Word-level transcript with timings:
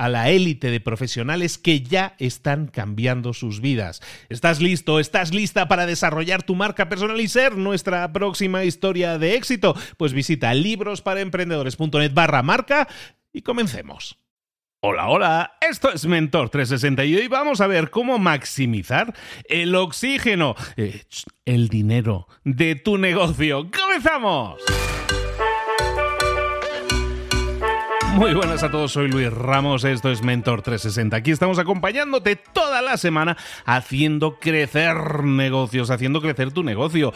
a 0.00 0.08
la 0.08 0.30
élite 0.30 0.70
de 0.70 0.80
profesionales 0.80 1.58
que 1.58 1.82
ya 1.82 2.14
están 2.18 2.68
cambiando 2.68 3.34
sus 3.34 3.60
vidas. 3.60 4.00
¿Estás 4.30 4.62
listo? 4.62 4.98
¿Estás 4.98 5.34
lista 5.34 5.68
para 5.68 5.84
desarrollar 5.84 6.42
tu 6.42 6.54
marca 6.54 6.88
personal 6.88 7.20
y 7.20 7.28
ser 7.28 7.58
nuestra 7.58 8.10
próxima 8.10 8.64
historia 8.64 9.18
de 9.18 9.34
éxito? 9.34 9.76
Pues 9.98 10.14
visita 10.14 10.54
librosparaemprendedores.net 10.54 12.14
barra 12.14 12.42
marca 12.42 12.88
y 13.30 13.42
comencemos. 13.42 14.16
Hola, 14.80 15.08
hola, 15.08 15.52
esto 15.60 15.92
es 15.92 16.06
Mentor 16.06 16.48
360 16.48 17.04
y 17.04 17.16
hoy 17.16 17.28
vamos 17.28 17.60
a 17.60 17.66
ver 17.66 17.90
cómo 17.90 18.18
maximizar 18.18 19.12
el 19.50 19.74
oxígeno, 19.74 20.54
eh, 20.78 21.02
el 21.44 21.68
dinero 21.68 22.26
de 22.42 22.74
tu 22.74 22.96
negocio. 22.96 23.70
¡Comenzamos! 23.70 24.62
Muy 28.16 28.34
buenas 28.34 28.64
a 28.64 28.70
todos, 28.70 28.92
soy 28.92 29.08
Luis 29.08 29.32
Ramos, 29.32 29.84
esto 29.84 30.10
es 30.10 30.22
Mentor 30.22 30.62
360. 30.62 31.16
Aquí 31.16 31.30
estamos 31.30 31.58
acompañándote 31.58 32.34
toda 32.34 32.82
la 32.82 32.96
semana 32.96 33.36
haciendo 33.64 34.38
crecer 34.38 35.24
negocios, 35.24 35.90
haciendo 35.90 36.20
crecer 36.20 36.50
tu 36.50 36.64
negocio. 36.64 37.14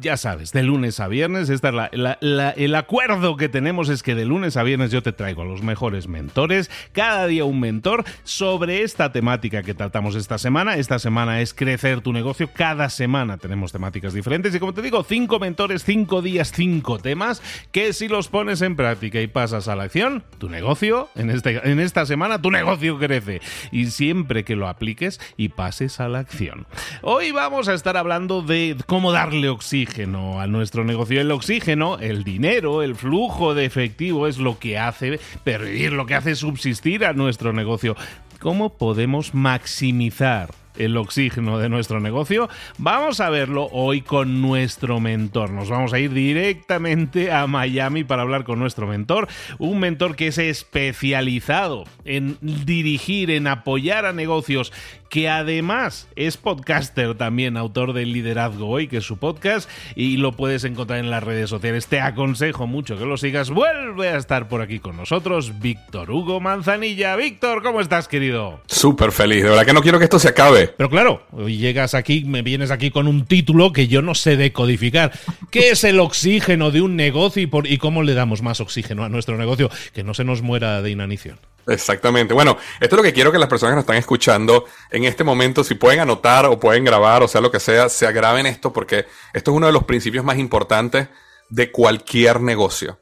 Ya 0.00 0.16
sabes, 0.16 0.52
de 0.52 0.64
lunes 0.64 0.98
a 1.00 1.08
viernes, 1.08 1.48
esta 1.48 1.88
es 1.90 2.18
el 2.20 2.74
acuerdo 2.74 3.36
que 3.36 3.48
tenemos 3.48 3.88
es 3.88 4.02
que 4.02 4.14
de 4.14 4.24
lunes 4.24 4.56
a 4.56 4.64
viernes 4.64 4.90
yo 4.90 5.02
te 5.02 5.12
traigo 5.12 5.42
a 5.42 5.46
los 5.46 5.62
mejores 5.62 6.08
mentores, 6.08 6.70
cada 6.92 7.26
día 7.28 7.44
un 7.44 7.60
mentor 7.60 8.04
sobre 8.24 8.82
esta 8.82 9.12
temática 9.12 9.62
que 9.62 9.74
tratamos 9.74 10.16
esta 10.16 10.38
semana. 10.38 10.76
Esta 10.76 10.98
semana 10.98 11.40
es 11.40 11.54
crecer 11.54 12.00
tu 12.00 12.12
negocio, 12.12 12.50
cada 12.52 12.90
semana 12.90 13.38
tenemos 13.38 13.72
temáticas 13.72 14.12
diferentes 14.12 14.54
y 14.54 14.58
como 14.58 14.74
te 14.74 14.82
digo, 14.82 15.04
cinco 15.04 15.38
mentores, 15.38 15.84
cinco 15.84 16.20
días, 16.20 16.52
cinco 16.52 16.98
temas 16.98 17.40
que 17.70 17.92
si 17.92 18.08
los 18.08 18.28
pones 18.28 18.60
en 18.60 18.76
práctica 18.76 19.20
y 19.20 19.28
pasas 19.28 19.68
a 19.68 19.76
la 19.76 19.84
acción, 19.84 20.24
tu 20.42 20.48
negocio, 20.48 21.08
en, 21.14 21.30
este, 21.30 21.70
en 21.70 21.78
esta 21.78 22.04
semana 22.04 22.42
tu 22.42 22.50
negocio 22.50 22.98
crece. 22.98 23.40
Y 23.70 23.86
siempre 23.86 24.42
que 24.42 24.56
lo 24.56 24.66
apliques 24.66 25.20
y 25.36 25.50
pases 25.50 26.00
a 26.00 26.08
la 26.08 26.18
acción. 26.18 26.66
Hoy 27.00 27.30
vamos 27.30 27.68
a 27.68 27.74
estar 27.74 27.96
hablando 27.96 28.42
de 28.42 28.76
cómo 28.86 29.12
darle 29.12 29.48
oxígeno 29.48 30.40
a 30.40 30.48
nuestro 30.48 30.82
negocio. 30.82 31.20
El 31.20 31.30
oxígeno, 31.30 32.00
el 32.00 32.24
dinero, 32.24 32.82
el 32.82 32.96
flujo 32.96 33.54
de 33.54 33.66
efectivo 33.66 34.26
es 34.26 34.38
lo 34.38 34.58
que 34.58 34.80
hace 34.80 35.20
pervivir, 35.44 35.92
lo 35.92 36.06
que 36.06 36.16
hace 36.16 36.34
subsistir 36.34 37.04
a 37.04 37.12
nuestro 37.12 37.52
negocio. 37.52 37.94
¿Cómo 38.40 38.76
podemos 38.76 39.34
maximizar 39.34 40.50
el 40.76 40.96
oxígeno 40.96 41.58
de 41.58 41.68
nuestro 41.68 42.00
negocio, 42.00 42.48
vamos 42.78 43.20
a 43.20 43.30
verlo 43.30 43.68
hoy 43.72 44.02
con 44.02 44.40
nuestro 44.42 45.00
mentor. 45.00 45.50
Nos 45.50 45.68
vamos 45.68 45.92
a 45.92 45.98
ir 45.98 46.12
directamente 46.12 47.32
a 47.32 47.46
Miami 47.46 48.04
para 48.04 48.22
hablar 48.22 48.44
con 48.44 48.58
nuestro 48.58 48.86
mentor, 48.86 49.28
un 49.58 49.78
mentor 49.78 50.16
que 50.16 50.28
es 50.28 50.38
especializado 50.38 51.84
en 52.04 52.38
dirigir, 52.40 53.30
en 53.30 53.46
apoyar 53.46 54.06
a 54.06 54.12
negocios 54.12 54.72
que 55.12 55.28
además 55.28 56.08
es 56.16 56.38
podcaster 56.38 57.14
también, 57.14 57.58
autor 57.58 57.92
del 57.92 58.14
Liderazgo 58.14 58.66
Hoy, 58.66 58.88
que 58.88 58.96
es 58.96 59.04
su 59.04 59.18
podcast, 59.18 59.68
y 59.94 60.16
lo 60.16 60.32
puedes 60.32 60.64
encontrar 60.64 61.00
en 61.00 61.10
las 61.10 61.22
redes 61.22 61.50
sociales. 61.50 61.86
Te 61.86 62.00
aconsejo 62.00 62.66
mucho 62.66 62.96
que 62.96 63.04
lo 63.04 63.18
sigas. 63.18 63.50
Vuelve 63.50 64.08
a 64.08 64.16
estar 64.16 64.48
por 64.48 64.62
aquí 64.62 64.78
con 64.78 64.96
nosotros, 64.96 65.60
Víctor 65.60 66.10
Hugo 66.10 66.40
Manzanilla. 66.40 67.14
Víctor, 67.16 67.62
¿cómo 67.62 67.82
estás, 67.82 68.08
querido? 68.08 68.62
Súper 68.66 69.12
feliz, 69.12 69.42
de 69.42 69.50
verdad 69.50 69.66
que 69.66 69.74
no 69.74 69.82
quiero 69.82 69.98
que 69.98 70.04
esto 70.04 70.18
se 70.18 70.28
acabe. 70.28 70.61
Pero 70.68 70.90
claro, 70.90 71.26
hoy 71.32 71.56
llegas 71.56 71.94
aquí, 71.94 72.24
me 72.24 72.42
vienes 72.42 72.70
aquí 72.70 72.90
con 72.90 73.06
un 73.06 73.26
título 73.26 73.72
que 73.72 73.88
yo 73.88 74.02
no 74.02 74.14
sé 74.14 74.36
decodificar. 74.36 75.12
¿Qué 75.50 75.70
es 75.72 75.84
el 75.84 76.00
oxígeno 76.00 76.70
de 76.70 76.80
un 76.80 76.96
negocio 76.96 77.42
y, 77.42 77.46
por, 77.46 77.66
y 77.66 77.78
cómo 77.78 78.02
le 78.02 78.14
damos 78.14 78.42
más 78.42 78.60
oxígeno 78.60 79.04
a 79.04 79.08
nuestro 79.08 79.36
negocio? 79.36 79.70
Que 79.92 80.02
no 80.02 80.14
se 80.14 80.24
nos 80.24 80.42
muera 80.42 80.82
de 80.82 80.90
inanición. 80.90 81.38
Exactamente. 81.66 82.34
Bueno, 82.34 82.58
esto 82.80 82.96
es 82.96 82.98
lo 82.98 83.02
que 83.02 83.12
quiero 83.12 83.30
que 83.30 83.38
las 83.38 83.48
personas 83.48 83.72
que 83.72 83.76
nos 83.76 83.82
están 83.84 83.96
escuchando 83.96 84.64
en 84.90 85.04
este 85.04 85.24
momento, 85.24 85.62
si 85.62 85.74
pueden 85.74 86.00
anotar 86.00 86.46
o 86.46 86.58
pueden 86.58 86.84
grabar, 86.84 87.22
o 87.22 87.28
sea, 87.28 87.40
lo 87.40 87.50
que 87.50 87.60
sea, 87.60 87.88
se 87.88 88.06
agraven 88.06 88.46
esto 88.46 88.72
porque 88.72 89.06
esto 89.32 89.50
es 89.50 89.56
uno 89.56 89.66
de 89.66 89.72
los 89.72 89.84
principios 89.84 90.24
más 90.24 90.38
importantes 90.38 91.08
de 91.50 91.70
cualquier 91.70 92.40
negocio. 92.40 92.98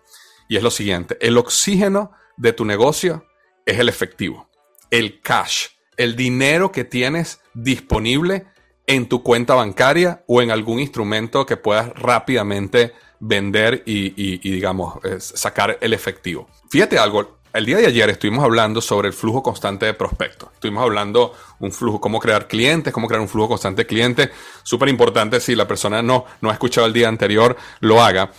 Y 0.49 0.57
es 0.57 0.63
lo 0.63 0.71
siguiente, 0.71 1.17
el 1.21 1.39
oxígeno 1.39 2.13
de 2.37 2.53
tu 2.53 2.65
negocio 2.65 3.25
es 3.65 3.79
el 3.79 3.89
efectivo, 3.89 4.51
el 4.91 5.21
cash, 5.21 5.69
el 5.97 6.17
dinero 6.17 6.73
que 6.73 6.85
tienes 6.85 7.40
disponible 7.55 8.47
en 8.87 9.09
tu 9.09 9.23
cuenta 9.23 9.55
bancaria 9.55 10.25
o 10.27 10.43
en 10.43 10.51
algún 10.51 10.81
instrumento 10.81 11.47
que 11.47 11.57
puedas 11.57 11.91
rápidamente 11.95 12.93
vender 13.21 13.83
y, 13.87 14.39
digamos, 14.39 14.99
sacar 15.19 15.79
el 15.81 15.93
efectivo. 15.93 16.49
Fíjate 16.71 16.99
algo, 16.99 17.39
el 17.53 17.67
día 17.67 17.79
de 17.79 17.87
ayer 17.87 18.09
estuvimos 18.11 18.45
hablando 18.45 18.81
sobre 18.81 19.09
el 19.09 19.15
flujo 19.15 19.43
constante 19.43 19.87
de 19.87 19.95
prospectos. 19.95 20.51
Estuvimos 20.55 20.83
hablando 20.83 21.35
un 21.59 21.73
flujo, 21.73 22.01
cómo 22.01 22.19
crear 22.21 22.49
clientes, 22.49 22.93
cómo 22.93 23.09
crear 23.09 23.21
un 23.21 23.29
flujo 23.29 23.49
constante 23.49 23.83
de 23.83 23.87
clientes. 23.87 24.31
Súper 24.63 24.89
importante 24.89 25.41
si 25.41 25.55
la 25.55 25.67
persona 25.67 26.03
no, 26.03 26.25
no 26.41 26.51
ha 26.51 26.53
escuchado 26.53 26.87
el 26.87 26.93
día 26.93 27.09
anterior, 27.09 27.57
lo 27.81 28.03
haga. 28.03 28.31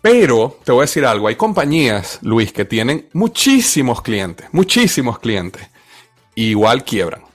Pero 0.00 0.58
te 0.64 0.72
voy 0.72 0.80
a 0.80 0.82
decir 0.82 1.06
algo, 1.06 1.28
hay 1.28 1.36
compañías, 1.36 2.18
Luis, 2.22 2.52
que 2.52 2.64
tienen 2.64 3.08
muchísimos 3.12 4.02
clientes, 4.02 4.48
muchísimos 4.52 5.20
clientes. 5.20 5.68
igual 6.34 6.84
quiebran. 6.84 7.31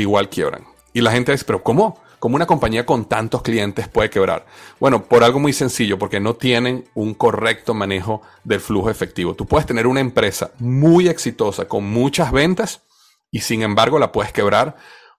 Igual 0.00 0.28
quiebran. 0.28 0.64
Y 0.92 1.00
la 1.00 1.10
gente 1.10 1.32
dice, 1.32 1.44
pero 1.44 1.62
¿cómo? 1.62 2.02
¿Cómo 2.18 2.36
una 2.36 2.46
compañía 2.46 2.86
con 2.86 3.04
tantos 3.04 3.42
clientes 3.42 3.86
puede 3.86 4.08
quebrar? 4.08 4.46
Bueno, 4.80 5.04
por 5.04 5.24
algo 5.24 5.40
muy 5.40 5.52
sencillo, 5.52 5.98
porque 5.98 6.20
no 6.20 6.36
tienen 6.36 6.88
un 6.94 7.12
correcto 7.12 7.74
manejo 7.74 8.22
del 8.44 8.60
flujo 8.60 8.88
efectivo. 8.88 9.34
Tú 9.34 9.44
puedes 9.44 9.66
tener 9.66 9.86
una 9.86 10.00
empresa 10.00 10.52
muy 10.58 11.08
exitosa 11.08 11.68
con 11.68 11.84
muchas 11.84 12.32
ventas 12.32 12.82
y 13.30 13.40
sin 13.40 13.62
embargo 13.62 13.98
la 13.98 14.10
puedes 14.10 14.32
quebrar 14.32 14.76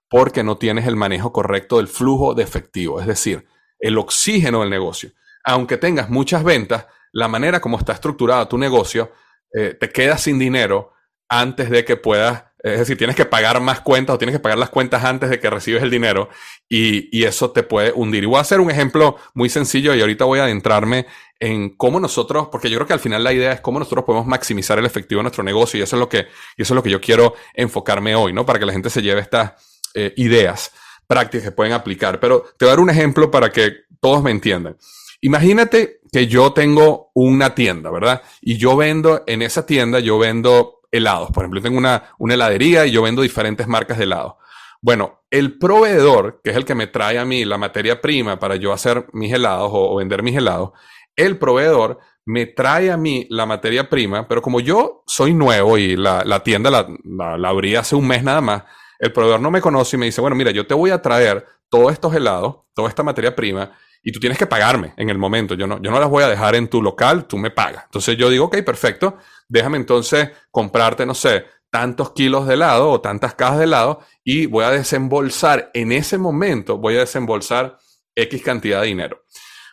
porque 0.10 0.44
no 0.44 0.58
tienes 0.58 0.88
el 0.88 0.96
manejo 0.96 1.32
correcto 1.32 1.78
del 1.78 1.88
flujo 1.88 2.34
de 2.34 2.44
efectivo, 2.44 3.00
es 3.00 3.06
decir, 3.06 3.46
el 3.78 3.98
oxígeno 3.98 4.62
del 4.62 4.70
negocio. 4.70 5.12
Aunque 5.44 5.78
tengas 5.78 6.10
muchas 6.10 6.44
ventas, 6.44 6.88
la 7.12 7.28
manera 7.28 7.60
como 7.60 7.78
está 7.78 7.94
estructurado 7.94 8.48
tu 8.48 8.58
negocio, 8.58 9.12
eh, 9.54 9.76
te 9.80 9.90
quedas 9.90 10.22
sin 10.22 10.40
dinero 10.40 10.94
antes 11.30 11.70
de 11.70 11.86
que 11.86 11.98
puedas 11.98 12.46
Es 12.66 12.80
decir, 12.80 12.98
tienes 12.98 13.16
que 13.16 13.26
pagar 13.26 13.62
más 13.62 13.82
cuentas 13.82 14.16
o 14.16 14.18
tienes 14.18 14.36
que 14.36 14.40
pagar 14.40 14.58
las 14.58 14.72
cuentas 14.72 15.04
antes 15.04 15.30
de 15.30 15.40
que 15.40 15.52
recibes 15.52 15.84
el 15.84 15.92
dinero 15.92 16.30
y, 16.68 17.24
eso 17.24 17.52
te 17.52 17.62
puede 17.62 17.92
hundir. 17.92 18.24
Y 18.24 18.26
voy 18.26 18.38
a 18.38 18.42
hacer 18.42 18.60
un 18.60 18.72
ejemplo 18.72 19.18
muy 19.36 19.50
sencillo 19.50 19.94
y 19.94 20.02
ahorita 20.02 20.26
voy 20.26 20.40
a 20.40 20.46
adentrarme 20.46 21.06
en 21.40 21.76
cómo 21.78 22.00
nosotros, 22.00 22.48
porque 22.52 22.72
yo 22.72 22.78
creo 22.78 22.88
que 22.88 22.94
al 22.94 23.00
final 23.00 23.24
la 23.24 23.34
idea 23.34 23.52
es 23.52 23.62
cómo 23.62 23.78
nosotros 23.78 24.04
podemos 24.06 24.26
maximizar 24.26 24.80
el 24.80 24.86
efectivo 24.86 25.20
de 25.20 25.24
nuestro 25.26 25.44
negocio 25.44 25.80
y 25.80 25.84
eso 25.84 25.96
es 25.96 26.00
lo 26.00 26.10
que, 26.10 26.22
eso 26.22 26.28
es 26.58 26.72
lo 26.72 26.82
que 26.82 26.90
yo 26.90 27.00
quiero 27.00 27.36
enfocarme 27.54 28.16
hoy, 28.16 28.34
¿no? 28.34 28.48
Para 28.48 28.58
que 28.58 28.66
la 28.66 28.74
gente 28.74 28.90
se 28.90 29.04
lleve 29.04 29.22
estas 29.22 29.52
eh, 29.94 30.14
ideas 30.18 30.72
prácticas 31.06 31.50
que 31.50 31.52
pueden 31.52 31.74
aplicar. 31.74 32.20
Pero 32.20 32.46
te 32.58 32.66
voy 32.66 32.70
a 32.70 32.72
dar 32.72 32.80
un 32.80 32.90
ejemplo 32.90 33.30
para 33.30 33.52
que 33.52 33.74
todos 34.00 34.24
me 34.24 34.32
entiendan. 34.32 34.76
Imagínate 35.22 36.00
que 36.12 36.26
yo 36.26 36.52
tengo 36.52 37.12
una 37.14 37.54
tienda, 37.54 37.92
¿verdad? 37.92 38.24
Y 38.42 38.58
yo 38.58 38.76
vendo 38.76 39.24
en 39.28 39.44
esa 39.44 39.68
tienda, 39.68 40.00
yo 40.00 40.18
vendo 40.18 40.82
helados. 40.96 41.32
Por 41.32 41.44
ejemplo, 41.44 41.62
tengo 41.62 41.78
una, 41.78 42.04
una 42.18 42.34
heladería 42.34 42.86
y 42.86 42.92
yo 42.92 43.02
vendo 43.02 43.22
diferentes 43.22 43.68
marcas 43.68 43.98
de 43.98 44.06
helados. 44.06 44.36
Bueno, 44.82 45.24
el 45.32 45.58
proveedor, 45.58 46.42
que 46.44 46.52
es 46.52 46.56
el 46.56 46.66
que 46.66 46.76
me 46.76 46.88
trae 46.88 47.18
a 47.18 47.26
mí 47.26 47.44
la 47.44 47.58
materia 47.58 48.02
prima 48.02 48.40
para 48.40 48.56
yo 48.56 48.72
hacer 48.72 49.08
mis 49.14 49.34
helados 49.34 49.72
o, 49.74 49.96
vender 49.96 50.22
mis 50.22 50.36
helados, 50.36 50.72
el 51.16 51.38
proveedor 51.38 52.00
me 52.26 52.46
trae 52.46 52.92
a 52.92 52.98
mí 52.98 53.26
la 53.30 53.46
materia 53.46 53.90
prima, 53.90 54.28
pero 54.28 54.42
como 54.42 54.60
yo 54.60 55.04
soy 55.08 55.34
nuevo 55.34 55.78
y 55.78 55.96
la, 55.96 56.24
la 56.24 56.44
tienda 56.44 56.70
la, 56.70 56.88
la, 57.04 57.50
abrí 57.50 57.76
hace 57.76 57.96
un 57.96 58.08
mes 58.08 58.24
nada 58.24 58.42
más, 58.42 58.64
el 59.00 59.12
proveedor 59.12 59.42
no 59.42 59.52
me 59.52 59.62
conoce 59.62 59.96
y 59.96 60.00
me 60.00 60.06
dice, 60.06 60.22
bueno, 60.22 60.36
mira, 60.36 60.52
yo 60.52 60.68
te 60.68 60.74
voy 60.74 60.92
a 60.92 61.02
traer 61.02 61.46
todos 61.70 61.92
estos 61.92 62.14
helados, 62.14 62.58
toda 62.74 62.90
esta 62.90 63.04
materia 63.04 63.36
prima, 63.36 63.72
y 64.04 64.12
tú 64.12 64.20
tienes 64.20 64.38
que 64.38 64.46
pagarme 64.46 64.94
en 64.98 65.10
el 65.10 65.18
momento. 65.18 65.56
Yo 65.56 65.66
no, 65.66 65.82
yo 65.82 65.90
no 65.90 66.00
las 66.00 66.10
voy 66.10 66.24
a 66.24 66.30
dejar 66.30 66.54
en 66.54 66.68
tu 66.68 66.80
local, 66.82 67.26
tú 67.26 67.40
me 67.40 67.50
pagas. 67.50 67.86
Entonces 67.86 68.16
yo 68.16 68.30
digo, 68.30 68.46
ok, 68.46 68.62
perfecto, 68.62 69.18
déjame 69.48 69.78
entonces 69.78 70.30
comprarte, 70.52 71.06
no 71.06 71.14
sé, 71.14 71.46
tantos 71.70 72.12
kilos 72.12 72.48
de 72.48 72.54
helado 72.54 72.90
o 72.90 73.02
tantas 73.02 73.36
cajas 73.36 73.58
de 73.60 73.66
helado 73.66 74.00
y 74.24 74.46
voy 74.46 74.64
a 74.64 74.72
desembolsar 74.72 75.72
en 75.74 75.92
ese 75.92 76.18
momento, 76.18 76.78
voy 76.78 76.96
a 76.96 77.02
desembolsar 77.02 77.78
X 78.16 78.42
cantidad 78.42 78.82
de 78.82 78.88
dinero. 78.88 79.24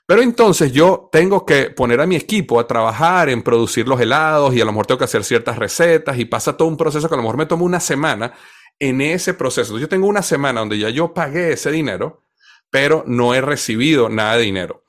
Pero 0.04 0.20
entonces 0.20 0.72
yo 0.72 1.08
tengo 1.12 1.46
que 1.46 1.70
poner 1.70 2.00
a 2.00 2.06
mi 2.06 2.16
equipo 2.16 2.58
a 2.58 2.66
trabajar 2.66 3.28
en 3.28 3.42
producir 3.42 3.86
los 3.86 4.00
helados 4.00 4.54
y 4.54 4.60
a 4.60 4.64
lo 4.64 4.72
mejor 4.72 4.86
tengo 4.86 4.98
que 4.98 5.04
hacer 5.04 5.22
ciertas 5.22 5.56
recetas 5.56 6.18
y 6.18 6.24
pasa 6.24 6.56
todo 6.56 6.68
un 6.68 6.76
proceso 6.76 7.08
que 7.08 7.14
a 7.14 7.16
lo 7.16 7.22
mejor 7.22 7.36
me 7.38 7.46
toma 7.46 7.62
una 7.62 7.80
semana 7.80 8.32
en 8.78 9.00
ese 9.00 9.34
proceso. 9.34 9.78
Yo 9.78 9.88
tengo 9.88 10.08
una 10.08 10.22
semana 10.22 10.60
donde 10.60 10.78
ya 10.78 10.90
yo 10.90 11.14
pagué 11.14 11.52
ese 11.52 11.70
dinero 11.70 12.22
pero 12.72 13.04
no 13.06 13.34
he 13.34 13.42
recibido 13.42 14.08
nada 14.08 14.38
de 14.38 14.44
dinero. 14.44 14.81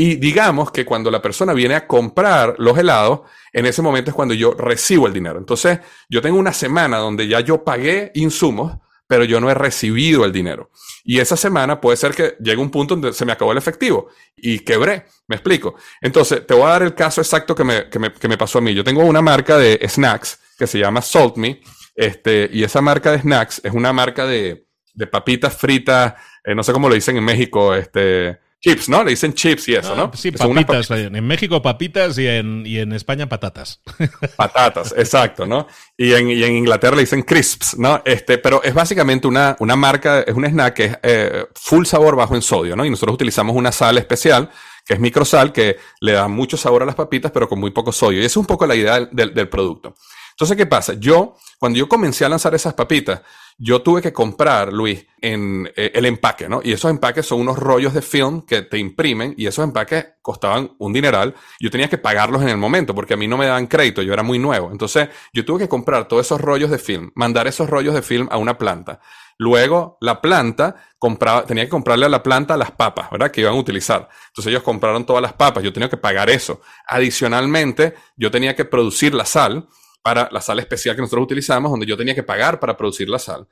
Y 0.00 0.14
digamos 0.14 0.70
que 0.70 0.84
cuando 0.84 1.10
la 1.10 1.20
persona 1.20 1.52
viene 1.52 1.74
a 1.74 1.88
comprar 1.88 2.54
los 2.58 2.78
helados, 2.78 3.22
en 3.52 3.66
ese 3.66 3.82
momento 3.82 4.12
es 4.12 4.14
cuando 4.14 4.32
yo 4.32 4.52
recibo 4.52 5.08
el 5.08 5.12
dinero. 5.12 5.40
Entonces, 5.40 5.80
yo 6.08 6.22
tengo 6.22 6.38
una 6.38 6.52
semana 6.52 6.98
donde 6.98 7.26
ya 7.26 7.40
yo 7.40 7.64
pagué 7.64 8.12
insumos, 8.14 8.78
pero 9.08 9.24
yo 9.24 9.40
no 9.40 9.50
he 9.50 9.54
recibido 9.54 10.24
el 10.24 10.30
dinero. 10.30 10.70
Y 11.02 11.18
esa 11.18 11.36
semana 11.36 11.80
puede 11.80 11.96
ser 11.96 12.14
que 12.14 12.36
llegue 12.38 12.62
un 12.62 12.70
punto 12.70 12.94
donde 12.94 13.12
se 13.12 13.24
me 13.24 13.32
acabó 13.32 13.50
el 13.50 13.58
efectivo 13.58 14.06
y 14.36 14.60
quebré. 14.60 15.06
Me 15.26 15.34
explico. 15.34 15.74
Entonces, 16.00 16.46
te 16.46 16.54
voy 16.54 16.66
a 16.66 16.68
dar 16.68 16.84
el 16.84 16.94
caso 16.94 17.20
exacto 17.20 17.56
que 17.56 17.64
me, 17.64 17.90
que 17.90 17.98
me, 17.98 18.12
que 18.12 18.28
me 18.28 18.38
pasó 18.38 18.58
a 18.58 18.60
mí. 18.60 18.72
Yo 18.74 18.84
tengo 18.84 19.02
una 19.02 19.20
marca 19.20 19.58
de 19.58 19.80
snacks 19.88 20.38
que 20.56 20.68
se 20.68 20.78
llama 20.78 21.02
Salt 21.02 21.36
Me. 21.38 21.60
Este, 21.96 22.48
y 22.52 22.62
esa 22.62 22.80
marca 22.80 23.10
de 23.10 23.18
snacks 23.18 23.62
es 23.64 23.72
una 23.72 23.92
marca 23.92 24.26
de, 24.26 24.64
de 24.94 25.06
papitas 25.08 25.56
fritas 25.56 26.14
eh, 26.48 26.54
no 26.54 26.62
sé 26.62 26.72
cómo 26.72 26.88
lo 26.88 26.94
dicen 26.94 27.14
en 27.18 27.24
México, 27.24 27.74
este, 27.74 28.38
chips, 28.60 28.88
¿no? 28.88 29.04
Le 29.04 29.10
dicen 29.10 29.34
chips 29.34 29.68
y 29.68 29.74
eso, 29.74 29.94
¿no? 29.94 30.10
Ah, 30.12 30.16
sí, 30.16 30.30
papitas. 30.32 30.90
En 30.90 31.26
México 31.26 31.62
papitas 31.62 32.18
y 32.18 32.26
en, 32.26 32.64
y 32.66 32.78
en 32.78 32.92
España 32.92 33.28
patatas. 33.28 33.80
Patatas, 34.36 34.94
exacto, 34.96 35.46
¿no? 35.46 35.66
Y 35.96 36.12
en, 36.12 36.30
y 36.30 36.42
en, 36.42 36.56
Inglaterra 36.56 36.96
le 36.96 37.02
dicen 37.02 37.22
crisps, 37.22 37.78
¿no? 37.78 38.02
Este, 38.04 38.38
pero 38.38 38.62
es 38.62 38.74
básicamente 38.74 39.26
una, 39.26 39.56
una 39.60 39.76
marca, 39.76 40.20
es 40.20 40.34
un 40.34 40.44
snack 40.44 40.74
que 40.74 40.84
es 40.84 40.98
eh, 41.02 41.46
full 41.54 41.84
sabor 41.84 42.16
bajo 42.16 42.34
en 42.34 42.42
sodio, 42.42 42.74
¿no? 42.76 42.84
Y 42.84 42.90
nosotros 42.90 43.14
utilizamos 43.14 43.54
una 43.54 43.72
sal 43.72 43.98
especial 43.98 44.50
que 44.84 44.94
es 44.94 45.00
microsal, 45.00 45.52
que 45.52 45.76
le 46.00 46.12
da 46.12 46.28
mucho 46.28 46.56
sabor 46.56 46.82
a 46.82 46.86
las 46.86 46.94
papitas, 46.94 47.30
pero 47.30 47.46
con 47.46 47.60
muy 47.60 47.72
poco 47.72 47.92
sodio. 47.92 48.20
Y 48.20 48.24
esa 48.24 48.32
es 48.32 48.36
un 48.38 48.46
poco 48.46 48.66
la 48.66 48.74
idea 48.74 49.00
del, 49.00 49.34
del 49.34 49.48
producto. 49.48 49.94
Entonces, 50.30 50.56
¿qué 50.56 50.64
pasa? 50.64 50.94
Yo, 50.94 51.36
cuando 51.58 51.78
yo 51.78 51.88
comencé 51.88 52.24
a 52.24 52.28
lanzar 52.30 52.54
esas 52.54 52.72
papitas, 52.72 53.20
yo 53.60 53.82
tuve 53.82 54.00
que 54.00 54.12
comprar, 54.12 54.72
Luis, 54.72 55.04
en 55.20 55.68
eh, 55.74 55.90
el 55.94 56.06
empaque, 56.06 56.48
¿no? 56.48 56.60
Y 56.62 56.72
esos 56.72 56.92
empaques 56.92 57.26
son 57.26 57.40
unos 57.40 57.58
rollos 57.58 57.92
de 57.92 58.02
film 58.02 58.42
que 58.42 58.62
te 58.62 58.78
imprimen 58.78 59.34
y 59.36 59.48
esos 59.48 59.64
empaques 59.64 60.06
costaban 60.22 60.70
un 60.78 60.92
dineral. 60.92 61.34
Yo 61.58 61.68
tenía 61.68 61.88
que 61.88 61.98
pagarlos 61.98 62.42
en 62.42 62.50
el 62.50 62.56
momento 62.56 62.94
porque 62.94 63.14
a 63.14 63.16
mí 63.16 63.26
no 63.26 63.36
me 63.36 63.46
daban 63.46 63.66
crédito, 63.66 64.00
yo 64.02 64.12
era 64.12 64.22
muy 64.22 64.38
nuevo. 64.38 64.70
Entonces, 64.70 65.08
yo 65.32 65.44
tuve 65.44 65.60
que 65.60 65.68
comprar 65.68 66.06
todos 66.06 66.24
esos 66.24 66.40
rollos 66.40 66.70
de 66.70 66.78
film, 66.78 67.10
mandar 67.16 67.48
esos 67.48 67.68
rollos 67.68 67.94
de 67.94 68.02
film 68.02 68.28
a 68.30 68.36
una 68.36 68.56
planta. 68.56 69.00
Luego, 69.38 69.98
la 70.00 70.20
planta 70.20 70.76
compraba, 70.96 71.44
tenía 71.44 71.64
que 71.64 71.70
comprarle 71.70 72.06
a 72.06 72.08
la 72.08 72.22
planta 72.22 72.56
las 72.56 72.70
papas, 72.70 73.10
¿verdad? 73.10 73.32
Que 73.32 73.40
iban 73.40 73.54
a 73.54 73.58
utilizar. 73.58 74.08
Entonces, 74.28 74.50
ellos 74.50 74.62
compraron 74.62 75.04
todas 75.04 75.22
las 75.22 75.32
papas, 75.32 75.64
yo 75.64 75.72
tenía 75.72 75.88
que 75.88 75.96
pagar 75.96 76.30
eso. 76.30 76.60
Adicionalmente, 76.86 77.94
yo 78.16 78.30
tenía 78.30 78.54
que 78.54 78.64
producir 78.64 79.14
la 79.14 79.24
sal 79.24 79.68
para 80.08 80.26
la 80.32 80.40
sal 80.40 80.58
especial 80.58 80.96
que 80.96 81.02
nosotros 81.02 81.24
utilizamos, 81.24 81.70
donde 81.70 81.84
yo 81.84 81.94
tenía 81.94 82.14
que 82.14 82.22
pagar 82.22 82.58
para 82.58 82.74
producir 82.74 83.10
la 83.10 83.18
sal. 83.18 83.46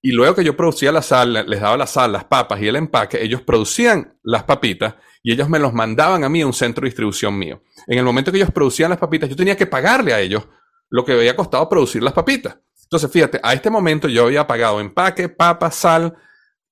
Y 0.00 0.10
luego 0.10 0.34
que 0.34 0.42
yo 0.42 0.56
producía 0.56 0.90
la 0.90 1.00
sal, 1.00 1.32
les 1.46 1.60
daba 1.60 1.76
la 1.76 1.86
sal, 1.86 2.10
las 2.10 2.24
papas 2.24 2.60
y 2.60 2.66
el 2.66 2.74
empaque, 2.74 3.22
ellos 3.22 3.42
producían 3.42 4.18
las 4.24 4.42
papitas 4.42 4.96
y 5.22 5.30
ellos 5.30 5.48
me 5.48 5.60
los 5.60 5.72
mandaban 5.72 6.24
a 6.24 6.28
mí 6.28 6.40
a 6.40 6.46
un 6.46 6.52
centro 6.52 6.82
de 6.82 6.88
distribución 6.88 7.38
mío. 7.38 7.62
En 7.86 7.98
el 8.00 8.04
momento 8.04 8.32
que 8.32 8.38
ellos 8.38 8.50
producían 8.50 8.90
las 8.90 8.98
papitas, 8.98 9.30
yo 9.30 9.36
tenía 9.36 9.56
que 9.56 9.66
pagarle 9.66 10.12
a 10.12 10.18
ellos 10.18 10.42
lo 10.90 11.04
que 11.04 11.12
había 11.12 11.36
costado 11.36 11.68
producir 11.68 12.02
las 12.02 12.14
papitas. 12.14 12.58
Entonces, 12.82 13.08
fíjate, 13.12 13.38
a 13.44 13.52
este 13.52 13.70
momento 13.70 14.08
yo 14.08 14.24
había 14.24 14.44
pagado 14.44 14.80
empaque, 14.80 15.28
papas, 15.28 15.76
sal, 15.76 16.16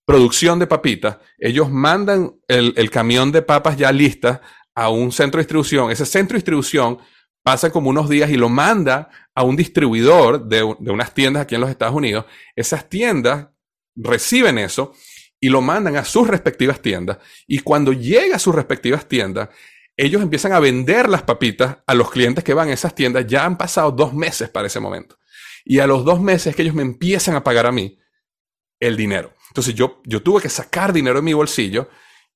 producción 0.05 0.59
de 0.59 0.67
papitas. 0.67 1.19
Ellos 1.39 1.71
mandan 1.71 2.35
el, 2.49 2.91
camión 2.91 3.31
de 3.31 3.43
papas 3.43 3.77
ya 3.77 3.93
listas 3.93 4.41
a 4.75 4.89
un 4.89 5.13
centro 5.13 5.39
de 5.39 5.45
distribución. 5.45 5.93
Ese 5.93 6.05
centro 6.05 6.35
de 6.35 6.39
distribución 6.39 6.99
pasa 7.43 7.71
como 7.71 7.91
unos 7.91 8.09
días 8.09 8.31
y 8.31 8.37
lo 8.37 8.49
manda 8.49 9.09
a 9.35 9.43
un 9.43 9.57
distribuidor 9.57 10.47
de, 10.47 10.63
unas 10.63 11.15
tiendas 11.15 11.43
aquí 11.43 11.55
en 11.55 11.61
los 11.61 11.71
Estados 11.71 11.95
Unidos. 11.95 12.27
Esas 12.55 12.89
tiendas 12.89 13.49
reciben 13.97 14.59
eso 14.59 14.95
y 15.41 15.49
lo 15.49 15.63
mandan 15.63 15.97
a 15.97 16.05
sus 16.05 16.29
respectivas 16.29 16.81
tiendas. 16.81 17.19
Y 17.47 17.61
cuando 17.61 17.93
llega 17.93 18.37
a 18.37 18.39
sus 18.41 18.55
respectivas 18.55 19.07
tiendas, 19.07 19.49
ellos 19.97 20.23
empiezan 20.23 20.53
a 20.53 20.61
vender 20.61 21.09
las 21.09 21.23
papitas 21.23 21.79
a 21.87 21.95
los 21.95 22.11
clientes 22.11 22.45
que 22.45 22.55
van 22.55 22.69
a 22.69 22.73
esas 22.73 22.95
tiendas. 22.95 23.27
Ya 23.27 23.45
han 23.45 23.57
pasado 23.57 23.91
dos 23.91 24.13
meses 24.13 24.49
para 24.49 24.67
ese 24.67 24.81
momento. 24.81 25.19
Y 25.65 25.79
a 25.79 25.87
los 25.87 26.05
dos 26.05 26.21
meses 26.21 26.55
que 26.55 26.63
ellos 26.63 26.75
me 26.75 26.83
empiezan 26.83 27.35
a 27.35 27.45
pagar 27.45 27.67
a 27.67 27.73
mí 27.73 27.99
el 28.79 28.97
dinero. 28.97 29.35
Entonces 29.49 29.75
yo, 29.75 30.01
yo 30.05 30.23
tuve 30.23 30.41
que 30.41 30.49
sacar 30.49 30.93
dinero 30.93 31.17
de 31.17 31.23
mi 31.23 31.33
bolsillo 31.33 31.89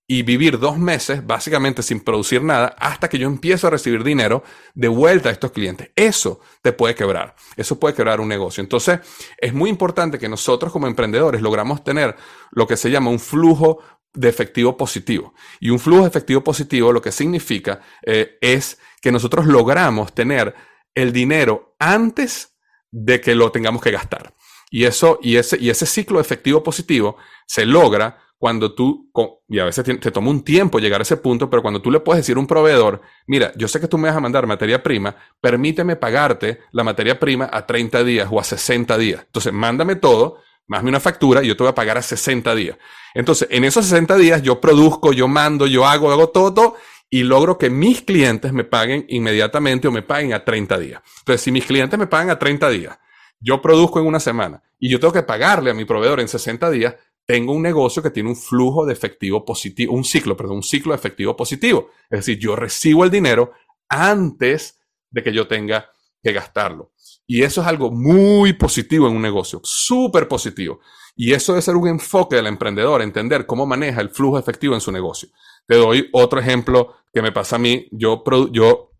y 0.06 0.22
vivir 0.22 0.58
dos 0.58 0.76
meses 0.76 1.26
básicamente 1.26 1.82
sin 1.82 2.00
producir 2.00 2.42
nada 2.42 2.76
hasta 2.78 3.08
que 3.08 3.18
yo 3.18 3.26
empiezo 3.26 3.66
a 3.66 3.70
recibir 3.70 4.04
dinero 4.04 4.42
de 4.74 4.88
vuelta 4.88 5.30
a 5.30 5.32
estos 5.32 5.50
clientes. 5.50 5.90
Eso 5.96 6.40
te 6.62 6.72
puede 6.72 6.94
quebrar. 6.94 7.34
Eso 7.56 7.78
puede 7.80 7.94
quebrar 7.94 8.20
un 8.20 8.28
negocio. 8.28 8.62
Entonces, 8.62 9.00
es 9.38 9.54
muy 9.54 9.70
importante 9.70 10.18
que 10.18 10.28
nosotros 10.28 10.72
como 10.72 10.86
emprendedores 10.86 11.40
logramos 11.40 11.82
tener 11.82 12.16
lo 12.50 12.66
que 12.66 12.76
se 12.76 12.90
llama 12.90 13.10
un 13.10 13.18
flujo 13.18 13.78
de 14.12 14.28
efectivo 14.28 14.76
positivo. 14.76 15.34
Y 15.58 15.70
un 15.70 15.80
flujo 15.80 16.02
de 16.02 16.08
efectivo 16.08 16.44
positivo 16.44 16.92
lo 16.92 17.02
que 17.02 17.10
significa 17.10 17.80
eh, 18.02 18.38
es 18.40 18.78
que 19.00 19.10
nosotros 19.10 19.46
logramos 19.46 20.14
tener 20.14 20.54
el 20.94 21.12
dinero 21.12 21.76
antes 21.78 22.56
de 22.90 23.20
que 23.20 23.34
lo 23.34 23.50
tengamos 23.50 23.82
que 23.82 23.90
gastar. 23.90 24.34
Y 24.70 24.84
eso, 24.84 25.18
y 25.22 25.36
ese, 25.36 25.58
y 25.58 25.70
ese 25.70 25.86
ciclo 25.86 26.18
de 26.18 26.22
efectivo 26.22 26.62
positivo 26.62 27.16
se 27.46 27.64
logra 27.66 28.18
cuando 28.44 28.74
tú, 28.74 29.10
y 29.48 29.58
a 29.58 29.64
veces 29.64 29.86
te, 29.86 30.10
toma 30.10 30.28
un 30.28 30.44
tiempo 30.44 30.78
llegar 30.78 31.00
a 31.00 31.02
ese 31.02 31.16
punto, 31.16 31.48
pero 31.48 31.62
cuando 31.62 31.80
tú 31.80 31.90
le 31.90 32.00
puedes 32.00 32.20
decir 32.20 32.36
a 32.36 32.40
un 32.40 32.46
proveedor, 32.46 33.00
mira, 33.26 33.50
yo 33.56 33.66
sé 33.68 33.80
que 33.80 33.88
tú 33.88 33.96
me 33.96 34.08
vas 34.08 34.18
a 34.18 34.20
mandar 34.20 34.46
materia 34.46 34.82
prima, 34.82 35.16
permíteme 35.40 35.96
pagarte 35.96 36.60
la 36.70 36.84
materia 36.84 37.18
prima 37.18 37.48
a 37.50 37.64
30 37.64 38.04
días 38.04 38.28
o 38.30 38.38
a 38.38 38.44
60 38.44 38.98
días. 38.98 39.22
Entonces, 39.24 39.50
mándame 39.50 39.96
todo, 39.96 40.42
más 40.66 40.82
una 40.82 41.00
factura 41.00 41.42
y 41.42 41.46
yo 41.46 41.56
te 41.56 41.62
voy 41.62 41.70
a 41.70 41.74
pagar 41.74 41.96
a 41.96 42.02
60 42.02 42.54
días. 42.54 42.76
Entonces, 43.14 43.48
en 43.50 43.64
esos 43.64 43.86
60 43.86 44.14
días 44.18 44.42
yo 44.42 44.60
produzco, 44.60 45.14
yo 45.14 45.26
mando, 45.26 45.66
yo 45.66 45.86
hago, 45.86 46.12
hago 46.12 46.28
todo, 46.28 46.76
y 47.08 47.22
logro 47.22 47.56
que 47.56 47.70
mis 47.70 48.02
clientes 48.02 48.52
me 48.52 48.64
paguen 48.64 49.06
inmediatamente 49.08 49.88
o 49.88 49.90
me 49.90 50.02
paguen 50.02 50.34
a 50.34 50.44
30 50.44 50.78
días. 50.78 51.00
Entonces, 51.20 51.40
si 51.40 51.50
mis 51.50 51.64
clientes 51.64 51.98
me 51.98 52.08
pagan 52.08 52.28
a 52.28 52.38
30 52.38 52.68
días, 52.68 52.98
yo 53.40 53.62
produzco 53.62 54.00
en 54.00 54.06
una 54.06 54.20
semana 54.20 54.62
y 54.78 54.90
yo 54.90 55.00
tengo 55.00 55.14
que 55.14 55.22
pagarle 55.22 55.70
a 55.70 55.74
mi 55.74 55.86
proveedor 55.86 56.20
en 56.20 56.28
60 56.28 56.70
días, 56.70 56.94
tengo 57.26 57.52
un 57.52 57.62
negocio 57.62 58.02
que 58.02 58.10
tiene 58.10 58.28
un 58.28 58.36
flujo 58.36 58.84
de 58.84 58.92
efectivo 58.92 59.44
positivo, 59.44 59.94
un 59.94 60.04
ciclo, 60.04 60.36
perdón, 60.36 60.56
un 60.56 60.62
ciclo 60.62 60.92
de 60.92 60.98
efectivo 60.98 61.36
positivo. 61.36 61.90
Es 62.10 62.20
decir, 62.20 62.38
yo 62.38 62.54
recibo 62.54 63.04
el 63.04 63.10
dinero 63.10 63.52
antes 63.88 64.80
de 65.10 65.22
que 65.22 65.32
yo 65.32 65.46
tenga 65.46 65.90
que 66.22 66.32
gastarlo. 66.32 66.92
Y 67.26 67.42
eso 67.42 67.62
es 67.62 67.66
algo 67.66 67.90
muy 67.90 68.52
positivo 68.52 69.08
en 69.08 69.16
un 69.16 69.22
negocio, 69.22 69.60
súper 69.62 70.28
positivo. 70.28 70.80
Y 71.16 71.32
eso 71.32 71.52
debe 71.52 71.62
ser 71.62 71.76
un 71.76 71.88
enfoque 71.88 72.36
del 72.36 72.46
emprendedor, 72.46 73.00
entender 73.00 73.46
cómo 73.46 73.64
maneja 73.64 74.00
el 74.00 74.10
flujo 74.10 74.38
efectivo 74.38 74.74
en 74.74 74.80
su 74.80 74.92
negocio. 74.92 75.28
Te 75.66 75.76
doy 75.76 76.08
otro 76.12 76.40
ejemplo 76.40 76.96
que 77.12 77.22
me 77.22 77.32
pasa 77.32 77.56
a 77.56 77.58
mí. 77.58 77.88
Yo, 77.92 78.22
yo 78.52 78.90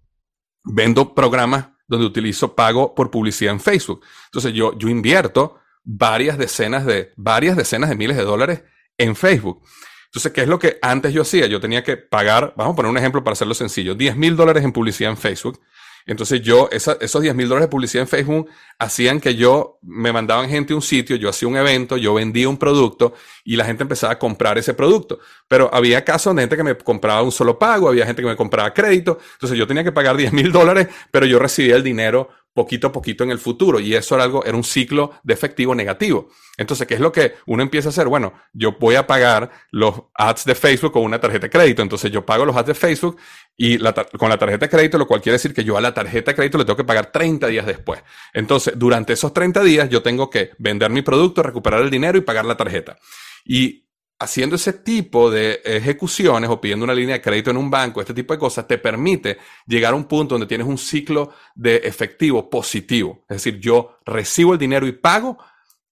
vendo 0.65 1.15
programas 1.15 1.69
donde 1.87 2.07
utilizo 2.07 2.55
pago 2.55 2.95
por 2.95 3.11
publicidad 3.11 3.53
en 3.53 3.61
Facebook. 3.61 4.03
Entonces 4.27 4.55
yo, 4.55 4.77
yo 4.79 4.89
invierto 4.89 5.57
varias 5.85 6.39
decenas 6.39 6.85
de, 6.85 7.13
varias 7.17 7.57
decenas 7.57 7.91
de 7.91 7.97
miles 7.97 8.17
de 8.17 8.25
dólares 8.25 8.63
en 8.99 9.15
Facebook. 9.15 9.63
Entonces, 10.07 10.33
¿qué 10.33 10.43
es 10.43 10.49
lo 10.49 10.59
que 10.59 10.79
antes 10.83 11.13
yo 11.13 11.23
hacía? 11.23 11.47
Yo 11.47 11.61
tenía 11.61 11.83
que 11.83 11.97
pagar, 11.97 12.55
vamos 12.57 12.73
a 12.73 12.77
poner 12.77 12.91
un 12.91 12.99
ejemplo 12.99 13.23
para 13.23 13.33
hacerlo 13.33 13.55
sencillo, 13.55 13.95
10 13.95 14.17
mil 14.17 14.37
dólares 14.37 14.65
en 14.65 14.73
publicidad 14.73 15.11
en 15.11 15.17
Facebook 15.17 15.61
entonces 16.07 16.43
yo, 16.43 16.69
esos 16.71 17.23
10 17.23 17.35
mil 17.35 17.49
dólares 17.49 17.69
de 17.69 17.71
publicidad 17.71 18.03
en 18.03 18.09
Facebook 18.09 18.51
hacían 18.79 19.21
que 19.21 19.37
yo 19.37 19.79
me 19.83 20.13
mandaban 20.13 20.51
gente 20.51 20.75
a 20.75 20.77
un 20.77 20.83
sitio, 20.83 21.17
yo 21.17 21.31
hacía 21.31 21.49
un 21.49 21.57
evento, 21.57 21.97
yo 21.97 22.13
vendía 22.13 22.47
un 22.49 22.59
producto 22.59 23.15
y 23.43 23.57
la 23.57 23.65
gente 23.65 23.85
empezaba 23.85 24.13
a 24.13 24.19
comprar 24.19 24.59
ese 24.59 24.75
producto. 24.75 25.19
Pero 25.49 25.71
había 25.73 26.05
casos 26.05 26.35
de 26.37 26.43
gente 26.43 26.57
que 26.57 26.63
me 26.63 26.77
compraba 26.77 27.23
un 27.23 27.33
solo 27.33 27.59
pago, 27.59 27.89
había 27.89 28.05
gente 28.05 28.21
que 28.21 28.29
me 28.29 28.37
compraba 28.37 28.75
crédito. 28.75 29.19
Entonces 29.33 29.59
yo 29.59 29.67
tenía 29.67 29.83
que 29.83 29.93
pagar 29.93 30.17
10 30.17 30.33
mil 30.35 30.53
dólares, 30.53 30.89
pero 31.11 31.25
yo 31.25 31.39
recibía 31.39 31.77
el 31.77 31.83
dinero 31.83 32.29
poquito 32.55 32.87
a 32.87 32.93
poquito 32.93 33.25
en 33.25 33.31
el 33.31 33.39
futuro. 33.39 33.81
Y 33.81 33.95
eso 33.95 34.15
era 34.15 34.25
algo, 34.25 34.45
era 34.45 34.57
un 34.57 34.65
ciclo 34.65 35.11
de 35.23 35.35
efectivo 35.35 35.75
negativo. 35.75 36.31
Entonces, 36.57 36.87
¿qué 36.87 36.95
es 36.95 37.01
lo 37.01 37.13
que 37.13 37.35
uno 37.47 37.63
empieza 37.63 37.89
a 37.89 37.91
hacer? 37.91 38.07
Bueno, 38.07 38.33
yo 38.53 38.77
voy 38.79 38.95
a 38.95 39.07
pagar 39.07 39.51
los 39.71 40.05
ads 40.15 40.45
de 40.45 40.55
Facebook 40.55 40.93
con 40.93 41.03
una 41.03 41.21
tarjeta 41.21 41.47
de 41.47 41.51
crédito. 41.51 41.83
Entonces, 41.83 42.11
yo 42.11 42.25
pago 42.25 42.45
los 42.45 42.57
ads 42.57 42.69
de 42.69 42.75
Facebook 42.75 43.19
y 43.57 43.79
con 44.19 44.29
la 44.29 44.39
tarjeta 44.39 44.67
de 44.67 44.71
crédito, 44.71 44.97
lo 44.97 45.07
cual 45.07 45.21
quiere 45.21 45.35
decir 45.35 45.53
que 45.53 45.65
yo 45.65 45.77
a 45.77 45.81
la 45.81 45.93
tarjeta 45.93 46.31
de 46.31 46.37
crédito 46.37 46.59
le 46.59 46.65
tengo 46.65 46.77
que 46.77 46.85
pagar 46.85 47.11
30 47.13 47.49
días 47.49 47.67
después. 47.67 48.03
Entonces, 48.33 48.75
durante 48.77 49.13
esos 49.13 49.35
30 49.35 49.63
días, 49.63 49.91
yo 49.91 50.03
tengo 50.03 50.31
que 50.31 50.53
vender 50.59 50.91
mi 50.91 51.03
producto, 51.03 51.43
recuperar 51.43 51.83
el 51.83 51.91
dinero 51.91 52.17
y 52.17 52.23
pagar 52.23 52.45
la 52.45 52.57
tarjeta. 52.57 52.97
Y 53.45 53.84
haciendo 54.19 54.57
ese 54.57 54.73
tipo 54.73 55.31
de 55.31 55.61
ejecuciones 55.65 56.49
o 56.49 56.61
pidiendo 56.61 56.85
una 56.85 56.95
línea 56.95 57.17
de 57.17 57.23
crédito 57.23 57.51
en 57.51 57.57
un 57.57 57.71
banco, 57.71 58.01
este 58.01 58.15
tipo 58.15 58.33
de 58.33 58.39
cosas, 58.39 58.67
te 58.67 58.79
permite 58.79 59.39
llegar 59.67 59.93
a 59.93 59.97
un 59.97 60.05
punto 60.05 60.35
donde 60.35 60.47
tienes 60.47 60.67
un 60.67 60.79
ciclo 60.79 61.33
de 61.55 61.77
efectivo 61.77 62.49
positivo. 62.49 63.25
Es 63.29 63.37
decir, 63.37 63.59
yo 63.59 63.99
recibo 64.05 64.53
el 64.53 64.59
dinero 64.59 64.87
y 64.87 64.93
pago, 64.93 65.39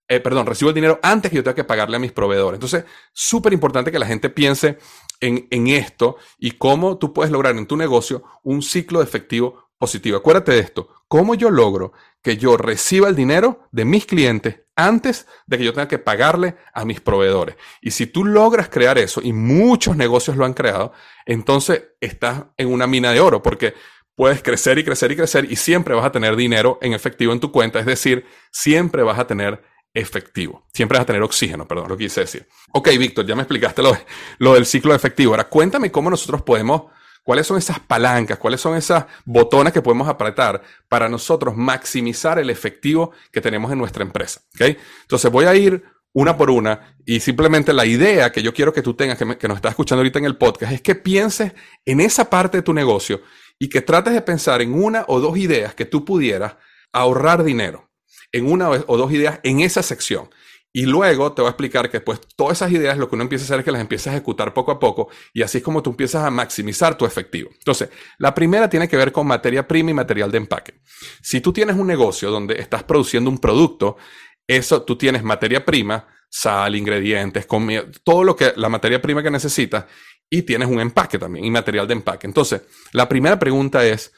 eh, 0.09 0.21
perdón, 0.21 0.47
recibo 0.47 0.71
el 0.71 0.75
dinero 0.75 1.01
antes 1.03 1.31
que 1.31 1.37
yo 1.37 1.43
tenga 1.43 1.57
que 1.57 1.65
pagarle 1.65 1.97
a 1.97 2.01
mis 2.01 2.13
proveedores. 2.13 2.57
Entonces, 2.57 2.85
súper 3.13 3.53
importante 3.53 3.91
que 3.91 3.99
la 3.99 4.07
gente 4.07 4.31
piense 4.31 4.79
en, 5.21 5.47
en 5.51 5.69
esto 5.69 6.17
y 6.39 6.53
cómo 6.53 6.99
tú 6.99 7.13
puedes 7.13 7.33
lograr 7.33 7.57
en 7.57 7.67
tu 7.67 7.77
negocio 7.77 8.23
un 8.43 8.63
ciclo 8.63 9.01
de 9.01 9.05
efectivo 9.05 9.72
positivo. 9.83 10.17
Acuérdate 10.17 10.53
de 10.53 10.61
esto. 10.61 10.89
¿Cómo 11.09 11.35
yo 11.35 11.51
logro 11.51 11.93
que 12.23 12.37
yo 12.37 12.57
reciba 12.57 13.09
el 13.09 13.17
dinero 13.17 13.67
de 13.73 13.85
mis 13.85 14.07
clientes 14.07 14.61
antes 14.77 15.27
de 15.49 15.59
que 15.59 15.65
yo 15.65 15.73
tenga 15.73 15.89
que 15.89 15.99
pagarle 15.99 16.55
a 16.73 16.85
mis 16.85 17.01
proveedores. 17.01 17.57
Y 17.81 17.91
si 17.91 18.07
tú 18.07 18.25
logras 18.25 18.69
crear 18.69 18.97
eso, 18.97 19.21
y 19.21 19.33
muchos 19.33 19.97
negocios 19.97 20.37
lo 20.37 20.45
han 20.45 20.55
creado, 20.55 20.93
entonces 21.27 21.83
estás 22.01 22.45
en 22.57 22.73
una 22.73 22.87
mina 22.87 23.11
de 23.11 23.19
oro, 23.19 23.43
porque 23.43 23.75
puedes 24.15 24.41
crecer 24.41 24.79
y 24.79 24.85
crecer 24.85 25.11
y 25.11 25.17
crecer 25.17 25.51
y 25.51 25.57
siempre 25.57 25.95
vas 25.95 26.05
a 26.05 26.13
tener 26.13 26.37
dinero 26.37 26.79
en 26.81 26.93
efectivo 26.93 27.33
en 27.33 27.41
tu 27.41 27.51
cuenta, 27.51 27.81
es 27.81 27.87
decir, 27.87 28.25
siempre 28.53 29.03
vas 29.03 29.19
a 29.19 29.27
tener 29.27 29.65
efectivo, 29.93 30.65
siempre 30.73 30.99
vas 30.99 31.03
a 31.03 31.07
tener 31.07 31.23
oxígeno, 31.23 31.67
perdón, 31.67 31.89
lo 31.89 31.97
quise 31.97 32.21
decir. 32.21 32.49
Ok, 32.73 32.89
Víctor, 32.99 33.27
ya 33.27 33.35
me 33.35 33.43
explicaste 33.43 33.83
lo, 33.83 33.99
lo 34.39 34.55
del 34.55 34.65
ciclo 34.65 34.95
efectivo. 34.95 35.33
Ahora 35.33 35.49
cuéntame 35.49 35.91
cómo 35.91 36.09
nosotros 36.09 36.43
podemos 36.43 36.85
¿Cuáles 37.23 37.47
son 37.47 37.59
esas 37.59 37.79
palancas? 37.79 38.39
¿Cuáles 38.39 38.61
son 38.61 38.77
esas 38.77 39.07
botones 39.25 39.73
que 39.73 39.83
podemos 39.83 40.09
apretar 40.09 40.63
para 40.89 41.09
nosotros 41.09 41.57
maximizar 41.57 42.39
el 42.39 42.51
efectivo 42.51 43.13
que 43.31 43.41
tenemos 43.41 43.71
en 43.71 43.79
nuestra 43.79 44.03
empresa? 44.03 44.41
¿Okay? 44.55 44.77
Entonces 45.03 45.31
voy 45.31 45.45
a 45.45 45.55
ir 45.55 45.85
una 46.13 46.37
por 46.37 46.51
una 46.51 46.97
y 47.07 47.21
simplemente 47.21 47.73
la 47.73 47.87
idea 47.87 48.33
que 48.33 48.43
yo 48.43 48.53
quiero 48.53 48.73
que 48.73 48.83
tú 48.83 48.95
tengas, 48.95 49.19
que, 49.19 49.39
que 49.39 49.49
nos 49.49 49.57
estás 49.57 49.71
escuchando 49.71 50.01
ahorita 50.01 50.19
en 50.19 50.25
el 50.25 50.37
podcast, 50.37 50.73
es 50.73 50.83
que 50.83 50.95
pienses 50.95 51.53
en 51.85 52.01
esa 52.01 52.29
parte 52.29 52.59
de 52.59 52.63
tu 52.63 52.75
negocio 52.75 53.23
y 53.59 53.69
que 53.69 53.81
trates 53.81 54.13
de 54.13 54.23
pensar 54.23 54.61
en 54.61 54.75
una 54.75 55.05
o 55.07 55.21
dos 55.21 55.37
ideas 55.39 55.75
que 55.75 55.85
tú 55.85 56.05
pudieras 56.05 56.57
ahorrar 56.93 57.45
dinero, 57.45 57.91
en 58.33 58.51
una 58.51 58.69
o 58.69 58.97
dos 58.97 59.13
ideas 59.13 59.39
en 59.45 59.61
esa 59.61 59.83
sección. 59.83 60.29
Y 60.75 60.87
luego 60.87 61.33
te 61.33 61.43
voy 61.43 61.49
a 61.49 61.51
explicar 61.51 61.91
que 61.91 62.01
pues 62.01 62.19
todas 62.35 62.59
esas 62.59 62.73
ideas 62.73 62.97
lo 62.97 63.09
que 63.09 63.15
uno 63.15 63.23
empieza 63.23 63.45
a 63.45 63.47
hacer 63.47 63.59
es 63.59 63.65
que 63.65 63.73
las 63.73 63.81
empieza 63.83 64.09
a 64.09 64.15
ejecutar 64.15 64.55
poco 64.55 64.73
a 64.73 64.79
poco 64.79 65.11
y 65.35 65.43
así 65.43 65.59
es 65.59 65.65
como 65.65 65.83
tú 65.83 65.91
empiezas 65.91 66.25
a 66.25 66.31
maximizar 66.31 66.97
tu 66.97 67.05
efectivo. 67.05 67.51
Entonces, 67.53 67.91
la 68.19 68.35
primera 68.35 68.71
tiene 68.71 68.89
que 68.89 68.97
ver 68.97 69.13
con 69.13 69.27
materia 69.27 69.69
prima 69.69 69.91
y 69.91 69.95
material 69.95 70.31
de 70.31 70.39
empaque. 70.39 70.81
Si 71.21 71.43
tú 71.43 71.53
tienes 71.53 71.77
un 71.77 71.87
negocio 71.87 72.31
donde 72.31 72.59
estás 72.59 72.85
produciendo 72.85 73.29
un 73.29 73.39
producto, 73.39 73.99
eso 74.47 74.83
tú 74.83 74.97
tienes 74.97 75.23
materia 75.23 75.63
prima, 75.63 76.09
sal, 76.31 76.75
ingredientes, 76.75 77.45
comida, 77.45 77.85
todo 78.03 78.25
lo 78.25 78.35
que 78.35 78.55
la 78.57 78.71
materia 78.71 79.03
prima 79.03 79.23
que 79.23 79.31
necesitas 79.31 79.85
y 80.31 80.43
tienes 80.43 80.69
un 80.69 80.81
empaque 80.81 81.19
también 81.19 81.45
y 81.45 81.51
material 81.51 81.87
de 81.87 81.93
empaque. 81.93 82.27
Entonces, 82.27 82.63
la 82.93 83.07
primera 83.07 83.39
pregunta 83.39 83.85
es, 83.85 84.15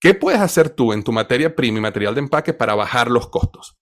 ¿qué 0.00 0.14
puedes 0.14 0.40
hacer 0.40 0.70
tú 0.70 0.94
en 0.94 1.04
tu 1.04 1.12
materia 1.12 1.54
prima 1.54 1.76
y 1.76 1.82
material 1.82 2.14
de 2.14 2.20
empaque 2.20 2.54
para 2.54 2.74
bajar 2.74 3.10
los 3.10 3.28
costos? 3.28 3.76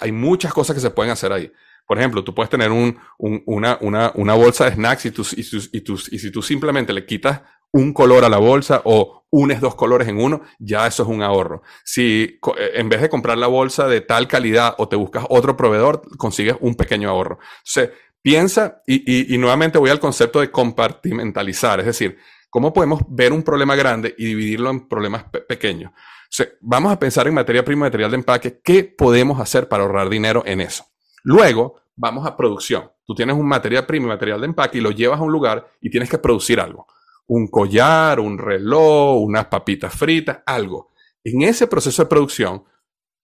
Hay 0.00 0.10
muchas 0.10 0.54
cosas 0.54 0.74
que 0.74 0.80
se 0.80 0.90
pueden 0.90 1.12
hacer 1.12 1.32
ahí. 1.32 1.52
Por 1.86 1.98
ejemplo, 1.98 2.24
tú 2.24 2.34
puedes 2.34 2.50
tener 2.50 2.70
un, 2.70 2.98
una, 3.18 3.78
una, 3.80 4.12
una, 4.14 4.34
bolsa 4.34 4.64
de 4.64 4.72
snacks 4.72 5.06
y, 5.06 5.08
y, 5.08 5.78
y, 5.78 5.84
y 6.12 6.18
si 6.18 6.30
tú 6.30 6.42
simplemente 6.42 6.92
le 6.92 7.06
quitas 7.06 7.42
un 7.72 7.92
color 7.92 8.24
a 8.24 8.28
la 8.28 8.38
bolsa 8.38 8.82
o 8.84 9.26
unes 9.30 9.60
dos 9.60 9.74
colores 9.74 10.08
en 10.08 10.18
uno, 10.18 10.42
ya 10.58 10.86
eso 10.86 11.02
es 11.02 11.08
un 11.08 11.22
ahorro. 11.22 11.62
Si 11.84 12.38
eh, 12.58 12.70
en 12.74 12.88
vez 12.88 13.02
de 13.02 13.08
comprar 13.08 13.38
la 13.38 13.46
bolsa 13.46 13.86
de 13.86 14.00
tal 14.00 14.26
calidad 14.26 14.74
o 14.78 14.88
te 14.88 14.96
buscas 14.96 15.24
otro 15.28 15.56
proveedor, 15.56 16.02
consigues 16.16 16.56
un 16.60 16.74
pequeño 16.74 17.10
ahorro. 17.10 17.38
Entonces, 17.58 17.96
piensa 18.22 18.82
y, 18.86 19.34
y 19.34 19.38
nuevamente 19.38 19.78
voy 19.78 19.90
al 19.90 20.00
concepto 20.00 20.40
de 20.40 20.50
compartimentalizar, 20.50 21.80
es 21.80 21.86
decir, 21.86 22.18
cómo 22.50 22.72
podemos 22.72 23.02
ver 23.08 23.32
un 23.32 23.42
problema 23.42 23.76
grande 23.76 24.14
y 24.16 24.24
dividirlo 24.24 24.70
en 24.70 24.88
problemas 24.88 25.24
pequeños. 25.46 25.92
vamos 26.60 26.92
a 26.92 26.98
pensar 26.98 27.28
en 27.28 27.34
materia 27.34 27.64
prima, 27.64 27.86
material 27.86 28.10
de 28.10 28.16
empaque, 28.16 28.60
¿qué 28.64 28.82
podemos 28.84 29.38
hacer 29.40 29.68
para 29.68 29.82
ahorrar 29.82 30.08
dinero 30.08 30.42
en 30.46 30.62
eso? 30.62 30.84
Luego, 31.26 31.80
vamos 31.96 32.24
a 32.24 32.36
producción. 32.36 32.88
Tú 33.04 33.12
tienes 33.12 33.34
un 33.34 33.48
material 33.48 33.84
prima 33.84 34.06
material 34.06 34.40
de 34.40 34.46
empaque 34.46 34.78
y 34.78 34.80
lo 34.80 34.92
llevas 34.92 35.18
a 35.18 35.24
un 35.24 35.32
lugar 35.32 35.68
y 35.80 35.90
tienes 35.90 36.08
que 36.08 36.18
producir 36.18 36.60
algo. 36.60 36.86
Un 37.26 37.48
collar, 37.48 38.20
un 38.20 38.38
reloj, 38.38 39.20
unas 39.22 39.46
papitas 39.46 39.92
fritas, 39.92 40.38
algo. 40.46 40.92
En 41.24 41.42
ese 41.42 41.66
proceso 41.66 42.04
de 42.04 42.08
producción, 42.08 42.62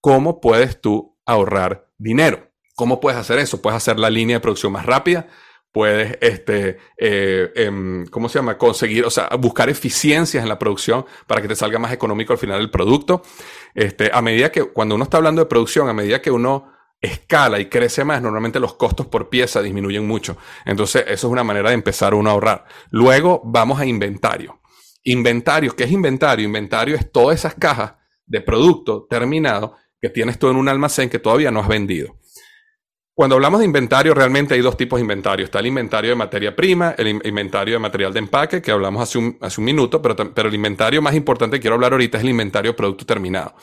¿cómo 0.00 0.40
puedes 0.40 0.80
tú 0.80 1.16
ahorrar 1.24 1.90
dinero? 1.96 2.50
¿Cómo 2.74 2.98
puedes 2.98 3.20
hacer 3.20 3.38
eso? 3.38 3.62
Puedes 3.62 3.76
hacer 3.76 4.00
la 4.00 4.10
línea 4.10 4.38
de 4.38 4.40
producción 4.40 4.72
más 4.72 4.84
rápida, 4.84 5.28
puedes, 5.70 6.18
este, 6.20 6.78
eh, 6.96 7.52
em, 7.54 8.04
¿cómo 8.06 8.28
se 8.28 8.40
llama? 8.40 8.58
Conseguir, 8.58 9.04
o 9.04 9.10
sea, 9.10 9.28
buscar 9.38 9.70
eficiencias 9.70 10.42
en 10.42 10.48
la 10.48 10.58
producción 10.58 11.06
para 11.28 11.40
que 11.40 11.46
te 11.46 11.54
salga 11.54 11.78
más 11.78 11.92
económico 11.92 12.32
al 12.32 12.40
final 12.40 12.60
el 12.60 12.70
producto. 12.72 13.22
Este, 13.76 14.10
a 14.12 14.20
medida 14.22 14.50
que, 14.50 14.64
cuando 14.64 14.96
uno 14.96 15.04
está 15.04 15.18
hablando 15.18 15.40
de 15.40 15.46
producción, 15.46 15.88
a 15.88 15.92
medida 15.92 16.20
que 16.20 16.32
uno 16.32 16.81
escala 17.02 17.58
y 17.58 17.66
crece 17.66 18.04
más, 18.04 18.22
normalmente 18.22 18.60
los 18.60 18.74
costos 18.74 19.08
por 19.08 19.28
pieza 19.28 19.60
disminuyen 19.60 20.06
mucho. 20.06 20.36
Entonces, 20.64 21.02
eso 21.08 21.26
es 21.26 21.32
una 21.32 21.44
manera 21.44 21.70
de 21.70 21.74
empezar 21.74 22.14
uno 22.14 22.30
a 22.30 22.32
ahorrar. 22.32 22.64
Luego 22.90 23.42
vamos 23.44 23.80
a 23.80 23.84
inventario. 23.84 24.60
Inventario, 25.02 25.74
¿qué 25.74 25.84
es 25.84 25.90
inventario? 25.90 26.46
Inventario 26.46 26.94
es 26.94 27.10
todas 27.10 27.40
esas 27.40 27.56
cajas 27.56 27.94
de 28.24 28.40
producto 28.40 29.06
terminado 29.10 29.74
que 30.00 30.10
tienes 30.10 30.38
tú 30.38 30.48
en 30.48 30.56
un 30.56 30.68
almacén 30.68 31.10
que 31.10 31.18
todavía 31.18 31.50
no 31.50 31.60
has 31.60 31.68
vendido. 31.68 32.16
Cuando 33.14 33.34
hablamos 33.34 33.60
de 33.60 33.66
inventario, 33.66 34.14
realmente 34.14 34.54
hay 34.54 34.60
dos 34.60 34.76
tipos 34.76 34.98
de 34.98 35.02
inventario. 35.02 35.44
Está 35.44 35.58
el 35.58 35.66
inventario 35.66 36.10
de 36.10 36.16
materia 36.16 36.56
prima, 36.56 36.94
el 36.96 37.20
inventario 37.24 37.74
de 37.74 37.78
material 37.80 38.12
de 38.12 38.20
empaque, 38.20 38.62
que 38.62 38.70
hablamos 38.70 39.02
hace 39.02 39.18
un, 39.18 39.36
hace 39.40 39.60
un 39.60 39.64
minuto, 39.66 40.00
pero, 40.00 40.32
pero 40.32 40.48
el 40.48 40.54
inventario 40.54 41.02
más 41.02 41.14
importante 41.14 41.56
que 41.56 41.60
quiero 41.60 41.74
hablar 41.74 41.92
ahorita 41.92 42.16
es 42.16 42.24
el 42.24 42.30
inventario 42.30 42.70
de 42.70 42.76
producto 42.76 43.04
terminado. 43.04 43.54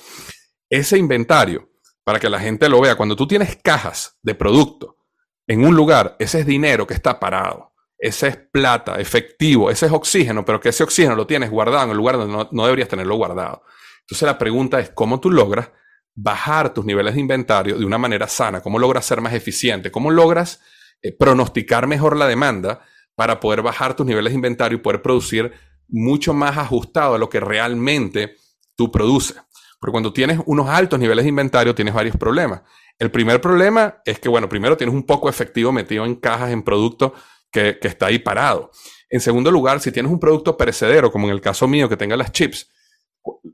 Ese 0.69 0.97
inventario 0.97 1.68
para 2.09 2.19
que 2.19 2.27
la 2.27 2.39
gente 2.39 2.67
lo 2.69 2.81
vea. 2.81 2.95
Cuando 2.95 3.15
tú 3.15 3.27
tienes 3.27 3.55
cajas 3.57 4.17
de 4.23 4.33
producto 4.33 4.97
en 5.45 5.63
un 5.63 5.75
lugar, 5.75 6.15
ese 6.17 6.39
es 6.39 6.45
dinero 6.47 6.87
que 6.87 6.95
está 6.95 7.19
parado. 7.19 7.71
Ese 7.99 8.29
es 8.29 8.35
plata, 8.35 8.99
efectivo, 8.99 9.69
ese 9.69 9.85
es 9.85 9.91
oxígeno, 9.91 10.43
pero 10.43 10.59
que 10.59 10.69
ese 10.69 10.83
oxígeno 10.83 11.15
lo 11.15 11.27
tienes 11.27 11.51
guardado 11.51 11.83
en 11.83 11.91
el 11.91 11.97
lugar 11.97 12.17
donde 12.17 12.47
no, 12.51 12.63
deberías 12.63 12.89
tenerlo 12.89 13.15
guardado. 13.15 13.61
Entonces 13.99 14.25
la 14.25 14.39
pregunta 14.39 14.79
es, 14.79 14.89
¿cómo 14.89 15.19
tú 15.19 15.29
logras 15.29 15.69
bajar 16.15 16.73
tus 16.73 16.83
niveles 16.83 17.13
de 17.13 17.19
inventario 17.19 17.77
de 17.77 17.85
una 17.85 17.99
manera 17.99 18.27
sana? 18.27 18.61
¿Cómo 18.61 18.79
logras 18.79 19.05
ser 19.05 19.21
más 19.21 19.35
eficiente? 19.35 19.91
¿Cómo 19.91 20.09
logras 20.09 20.61
eh, 21.03 21.15
pronosticar 21.15 21.85
mejor 21.85 22.17
la 22.17 22.25
demanda 22.25 22.81
para 23.13 23.39
poder 23.39 23.61
bajar 23.61 23.95
tus 23.95 24.07
niveles 24.07 24.31
de 24.31 24.37
inventario 24.37 24.79
y 24.79 24.81
poder 24.81 25.03
producir 25.03 25.53
mucho 25.87 26.33
más 26.33 26.57
ajustado 26.57 27.13
a 27.13 27.19
lo 27.19 27.29
que 27.29 27.39
realmente 27.39 28.35
tú 28.75 28.91
produces? 28.91 29.37
Porque 29.79 29.91
cuando 29.91 30.13
tienes 30.13 30.39
unos 30.45 30.67
altos 30.67 30.99
niveles 30.99 31.25
de 31.25 31.29
inventario, 31.29 31.73
tienes 31.73 31.93
varios 31.93 32.17
problemas. 32.17 32.61
El 32.97 33.11
primer 33.11 33.39
problema 33.39 34.01
es 34.05 34.19
que, 34.19 34.27
bueno, 34.27 34.49
primero 34.49 34.75
tienes 34.75 34.93
un 34.93 35.03
poco 35.03 35.29
efectivo 35.29 35.71
metido 35.71 36.05
en 36.05 36.15
cajas, 36.15 36.51
en 36.51 36.63
producto 36.63 37.13
que, 37.51 37.79
que 37.79 37.87
está 37.87 38.07
ahí 38.07 38.19
parado. 38.19 38.71
En 39.09 39.21
segundo 39.21 39.51
lugar, 39.51 39.79
si 39.79 39.91
tienes 39.91 40.11
un 40.11 40.19
producto 40.19 40.57
perecedero, 40.57 41.11
como 41.11 41.27
en 41.27 41.33
el 41.33 41.41
caso 41.41 41.67
mío, 41.67 41.87
que 41.87 41.97
tenga 41.97 42.17
las 42.17 42.31
chips, 42.31 42.69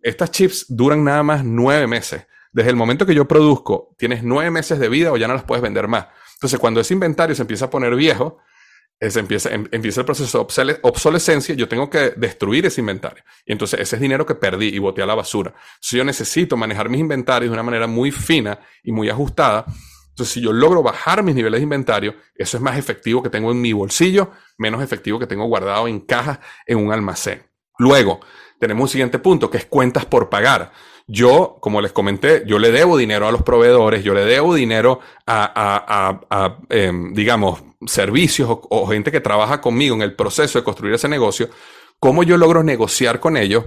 estas 0.01 0.32
chips 0.32 0.65
duran 0.70 1.03
nada 1.03 1.24
más 1.24 1.44
nueve 1.44 1.88
meses. 1.88 2.25
Desde 2.51 2.70
el 2.70 2.75
momento 2.75 3.05
que 3.05 3.13
yo 3.13 3.27
produzco, 3.27 3.94
tienes 3.98 4.24
nueve 4.24 4.50
meses 4.50 4.79
de 4.79 4.89
vida 4.89 5.12
o 5.12 5.17
ya 5.17 5.27
no 5.27 5.34
las 5.34 5.44
puedes 5.44 5.62
vender 5.62 5.88
más. 5.88 6.08
Entonces, 6.36 6.60
cuando 6.60 6.79
ese 6.79 6.94
inventario 6.94 7.36
se 7.36 7.41
empieza 7.41 7.65
a 7.65 7.70
poner 7.70 7.96
viejo, 7.96 8.38
es, 9.00 9.16
empieza, 9.18 9.50
em, 9.50 9.68
empieza 9.72 10.02
el 10.02 10.06
proceso 10.06 10.48
de 10.48 10.80
obsolescencia, 10.84 11.54
yo 11.56 11.68
tengo 11.68 11.90
que 11.90 12.12
destruir 12.16 12.66
ese 12.66 12.82
inventario. 12.82 13.24
Y 13.46 13.52
entonces 13.52 13.80
ese 13.80 13.96
es 13.98 14.02
dinero 14.02 14.25
que 14.25 14.36
perdí 14.36 14.68
y 14.68 14.80
boté 14.80 15.02
a 15.02 15.06
la 15.06 15.16
basura. 15.16 15.54
Si 15.80 15.98
yo 15.98 16.04
necesito 16.04 16.58
manejar 16.58 16.90
mis 16.90 17.02
inventarios 17.02 17.50
de 17.50 17.54
una 17.54 17.64
manera 17.64 17.88
muy 17.88 18.12
fina 18.12 18.60
y 18.84 18.92
muy 18.92 19.10
ajustada, 19.10 19.66
entonces 20.10 20.34
si 20.34 20.42
yo 20.42 20.54
logro 20.54 20.82
bajar 20.82 21.24
mis 21.24 21.36
niveles 21.36 21.60
de 21.60 21.64
inventario, 21.64 22.16
eso 22.36 22.56
es 22.56 22.64
más 22.64 22.78
efectivo 22.78 23.22
que 23.22 23.30
tengo 23.30 23.52
en 23.52 23.60
mi 23.60 23.74
bolsillo, 23.74 24.32
menos 24.58 24.82
efectivo 24.82 25.20
que 25.20 25.28
tengo 25.28 25.46
guardado 25.46 25.88
en 25.88 26.00
cajas 26.00 26.40
en 26.66 26.78
un 26.78 26.94
almacén. 26.94 27.44
Luego, 27.78 28.22
tenemos 28.60 28.84
un 28.84 28.90
siguiente 28.90 29.20
punto, 29.20 29.50
que 29.50 29.58
es 29.58 29.66
cuentas 29.66 30.06
por 30.06 30.30
pagar. 30.30 30.72
Yo, 31.08 31.58
como 31.62 31.82
les 31.82 31.92
comenté, 31.92 32.44
yo 32.48 32.58
le 32.58 32.72
debo 32.72 32.98
dinero 32.98 33.28
a 33.28 33.32
los 33.32 33.44
proveedores, 33.44 34.04
yo 34.04 34.16
le 34.16 34.26
debo 34.26 34.56
dinero 34.56 35.00
a, 35.28 36.20
em, 36.70 37.14
digamos, 37.14 37.62
servicios 37.86 38.50
o, 38.50 38.88
gente 38.88 39.12
que 39.12 39.22
trabaja 39.22 39.62
conmigo 39.62 39.96
en 39.96 40.02
el 40.02 40.16
proceso 40.16 40.58
de 40.58 40.64
construir 40.64 40.96
ese 40.96 41.08
negocio. 41.08 41.50
¿Cómo 42.00 42.24
yo 42.24 42.38
logro 42.38 42.64
negociar 42.64 43.20
con 43.20 43.38
ellos 43.38 43.66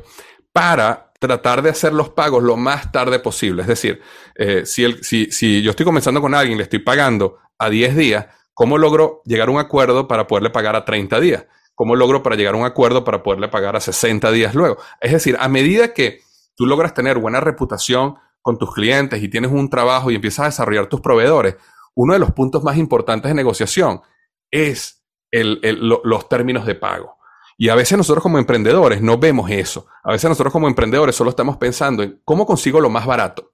para 0.52 1.12
tratar 1.20 1.62
de 1.62 1.70
hacer 1.70 1.92
los 1.92 2.08
pagos 2.08 2.42
lo 2.42 2.56
más 2.56 2.90
tarde 2.90 3.20
posible? 3.20 3.62
Es 3.62 3.68
decir, 3.68 4.00
eh, 4.34 4.66
si, 4.66 4.92
si, 5.02 5.30
si 5.30 5.62
yo 5.62 5.70
estoy 5.70 5.86
comenzando 5.86 6.20
con 6.20 6.34
alguien, 6.34 6.58
le 6.58 6.64
estoy 6.64 6.80
pagando 6.80 7.38
a 7.56 7.70
10 7.70 7.96
días, 7.96 8.26
¿cómo 8.52 8.78
logro 8.78 9.22
llegar 9.24 9.46
a 9.48 9.52
un 9.52 9.60
acuerdo 9.60 10.08
para 10.08 10.26
poderle 10.26 10.50
pagar 10.50 10.74
a 10.74 10.84
30 10.84 11.20
días? 11.20 11.46
¿Cómo 11.76 11.94
logro 11.94 12.24
para 12.24 12.34
llegar 12.34 12.54
a 12.54 12.56
un 12.56 12.66
acuerdo 12.66 13.04
para 13.04 13.22
poderle 13.22 13.46
pagar 13.46 13.76
a 13.76 13.80
60 13.80 14.32
días 14.32 14.56
luego? 14.56 14.78
Es 15.00 15.12
decir, 15.12 15.36
a 15.38 15.48
medida 15.48 15.94
que 15.94 16.22
tú 16.58 16.66
logras 16.66 16.92
tener 16.92 17.18
buena 17.18 17.40
reputación 17.40 18.16
con 18.42 18.58
tus 18.58 18.74
clientes 18.74 19.22
y 19.22 19.28
tienes 19.28 19.52
un 19.52 19.70
trabajo 19.70 20.10
y 20.10 20.16
empiezas 20.16 20.40
a 20.40 20.44
desarrollar 20.46 20.88
tus 20.88 21.00
proveedores, 21.00 21.54
uno 21.94 22.14
de 22.14 22.18
los 22.18 22.32
puntos 22.32 22.64
más 22.64 22.76
importantes 22.76 23.30
de 23.30 23.34
negociación 23.34 24.02
es 24.50 25.04
los 25.30 26.28
términos 26.28 26.66
de 26.66 26.74
pago. 26.74 27.16
Y 27.56 27.68
a 27.68 27.76
veces 27.76 27.96
nosotros 27.96 28.22
como 28.22 28.38
emprendedores 28.38 29.00
no 29.00 29.18
vemos 29.18 29.50
eso. 29.50 29.86
A 30.02 30.12
veces 30.12 30.28
nosotros 30.28 30.52
como 30.52 30.66
emprendedores 30.66 31.14
solo 31.14 31.30
estamos 31.30 31.56
pensando 31.58 32.02
en 32.02 32.20
cómo 32.24 32.44
consigo 32.44 32.80
lo 32.80 32.90
más 32.90 33.06
barato. 33.06 33.52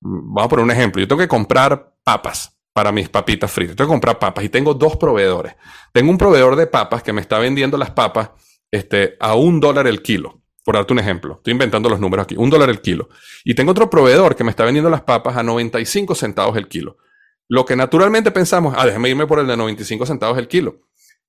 Vamos 0.00 0.44
a 0.44 0.48
poner 0.48 0.64
un 0.64 0.70
ejemplo. 0.72 1.00
Yo 1.00 1.08
tengo 1.08 1.20
que 1.20 1.28
comprar 1.28 1.94
papas 2.02 2.58
para 2.72 2.90
mis 2.90 3.08
papitas 3.08 3.50
fritas. 3.50 3.76
Tengo 3.76 3.88
que 3.88 3.94
comprar 3.94 4.18
papas 4.18 4.44
y 4.44 4.48
tengo 4.48 4.74
dos 4.74 4.96
proveedores. 4.96 5.54
Tengo 5.92 6.10
un 6.10 6.18
proveedor 6.18 6.56
de 6.56 6.66
papas 6.66 7.02
que 7.02 7.12
me 7.12 7.20
está 7.20 7.38
vendiendo 7.38 7.76
las 7.76 7.90
papas 7.90 8.30
este, 8.70 9.16
a 9.20 9.34
un 9.34 9.60
dólar 9.60 9.86
el 9.86 10.02
kilo 10.02 10.43
por 10.64 10.76
darte 10.76 10.94
un 10.94 10.98
ejemplo, 10.98 11.34
estoy 11.34 11.52
inventando 11.52 11.88
los 11.88 12.00
números 12.00 12.24
aquí, 12.24 12.36
un 12.36 12.48
dólar 12.48 12.70
el 12.70 12.80
kilo. 12.80 13.10
Y 13.44 13.54
tengo 13.54 13.72
otro 13.72 13.90
proveedor 13.90 14.34
que 14.34 14.44
me 14.44 14.50
está 14.50 14.64
vendiendo 14.64 14.88
las 14.88 15.02
papas 15.02 15.36
a 15.36 15.42
95 15.42 16.14
centavos 16.14 16.56
el 16.56 16.68
kilo. 16.68 16.96
Lo 17.48 17.66
que 17.66 17.76
naturalmente 17.76 18.30
pensamos, 18.30 18.74
ah, 18.76 18.86
déjame 18.86 19.10
irme 19.10 19.26
por 19.26 19.38
el 19.38 19.46
de 19.46 19.56
95 19.56 20.06
centavos 20.06 20.38
el 20.38 20.48
kilo. 20.48 20.80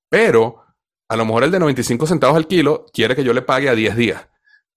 Pero 0.10 0.64
a 1.10 1.16
lo 1.18 1.26
mejor 1.26 1.44
el 1.44 1.52
de 1.52 1.60
95 1.60 2.08
centavos 2.08 2.38
el 2.38 2.48
kilo 2.48 2.86
quiere 2.94 3.16
que 3.16 3.24
yo 3.24 3.34
le 3.34 3.42
pague 3.42 3.68
a 3.68 3.76
10 3.76 3.96
días. 3.98 4.28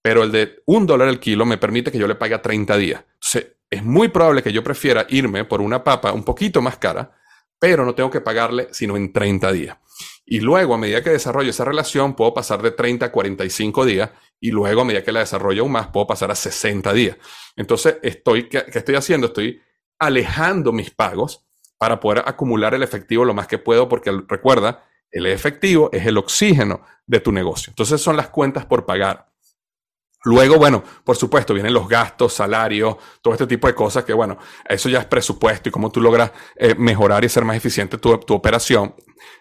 Pero 0.01 0.23
el 0.23 0.31
de 0.31 0.61
un 0.65 0.85
dólar 0.85 1.07
el 1.07 1.19
kilo 1.19 1.45
me 1.45 1.57
permite 1.57 1.91
que 1.91 1.97
yo 1.97 2.07
le 2.07 2.15
pague 2.15 2.35
a 2.35 2.41
30 2.41 2.75
días. 2.77 3.05
Entonces, 3.13 3.57
es 3.69 3.83
muy 3.83 4.09
probable 4.09 4.43
que 4.43 4.51
yo 4.51 4.63
prefiera 4.63 5.05
irme 5.09 5.45
por 5.45 5.61
una 5.61 5.83
papa 5.83 6.11
un 6.11 6.23
poquito 6.23 6.61
más 6.61 6.77
cara, 6.77 7.15
pero 7.59 7.85
no 7.85 7.95
tengo 7.95 8.09
que 8.09 8.21
pagarle 8.21 8.67
sino 8.71 8.97
en 8.97 9.13
30 9.13 9.51
días. 9.51 9.77
Y 10.25 10.41
luego, 10.41 10.73
a 10.73 10.77
medida 10.77 11.03
que 11.03 11.09
desarrollo 11.09 11.49
esa 11.49 11.65
relación, 11.65 12.15
puedo 12.15 12.33
pasar 12.33 12.61
de 12.61 12.71
30 12.71 13.07
a 13.07 13.11
45 13.11 13.85
días 13.85 14.11
y 14.39 14.51
luego, 14.51 14.81
a 14.81 14.85
medida 14.85 15.03
que 15.03 15.11
la 15.11 15.19
desarrollo 15.19 15.63
aún 15.63 15.73
más, 15.73 15.87
puedo 15.87 16.07
pasar 16.07 16.31
a 16.31 16.35
60 16.35 16.93
días. 16.93 17.17
Entonces, 17.55 17.97
estoy, 18.01 18.47
¿qué, 18.47 18.63
estoy 18.73 18.95
haciendo? 18.95 19.27
Estoy 19.27 19.61
alejando 19.99 20.71
mis 20.71 20.91
pagos 20.91 21.45
para 21.77 21.99
poder 21.99 22.23
acumular 22.25 22.73
el 22.73 22.83
efectivo 22.83 23.25
lo 23.25 23.33
más 23.33 23.47
que 23.47 23.57
puedo, 23.57 23.89
porque 23.89 24.11
recuerda, 24.27 24.85
el 25.11 25.25
efectivo 25.25 25.89
es 25.91 26.05
el 26.05 26.17
oxígeno 26.17 26.81
de 27.05 27.19
tu 27.19 27.31
negocio. 27.31 27.71
Entonces, 27.71 28.01
son 28.01 28.15
las 28.15 28.29
cuentas 28.29 28.65
por 28.65 28.85
pagar. 28.85 29.27
Luego, 30.23 30.57
bueno, 30.57 30.83
por 31.03 31.15
supuesto, 31.15 31.53
vienen 31.53 31.73
los 31.73 31.87
gastos, 31.87 32.33
salarios, 32.33 32.97
todo 33.21 33.33
este 33.33 33.47
tipo 33.47 33.67
de 33.67 33.75
cosas 33.75 34.03
que, 34.03 34.13
bueno, 34.13 34.37
eso 34.67 34.89
ya 34.89 34.99
es 34.99 35.05
presupuesto 35.05 35.69
y 35.69 35.71
cómo 35.71 35.91
tú 35.91 36.01
logras 36.01 36.31
eh, 36.57 36.75
mejorar 36.77 37.23
y 37.23 37.29
ser 37.29 37.45
más 37.45 37.55
eficiente 37.55 37.97
tu, 37.97 38.17
tu, 38.19 38.33
operación. 38.33 38.95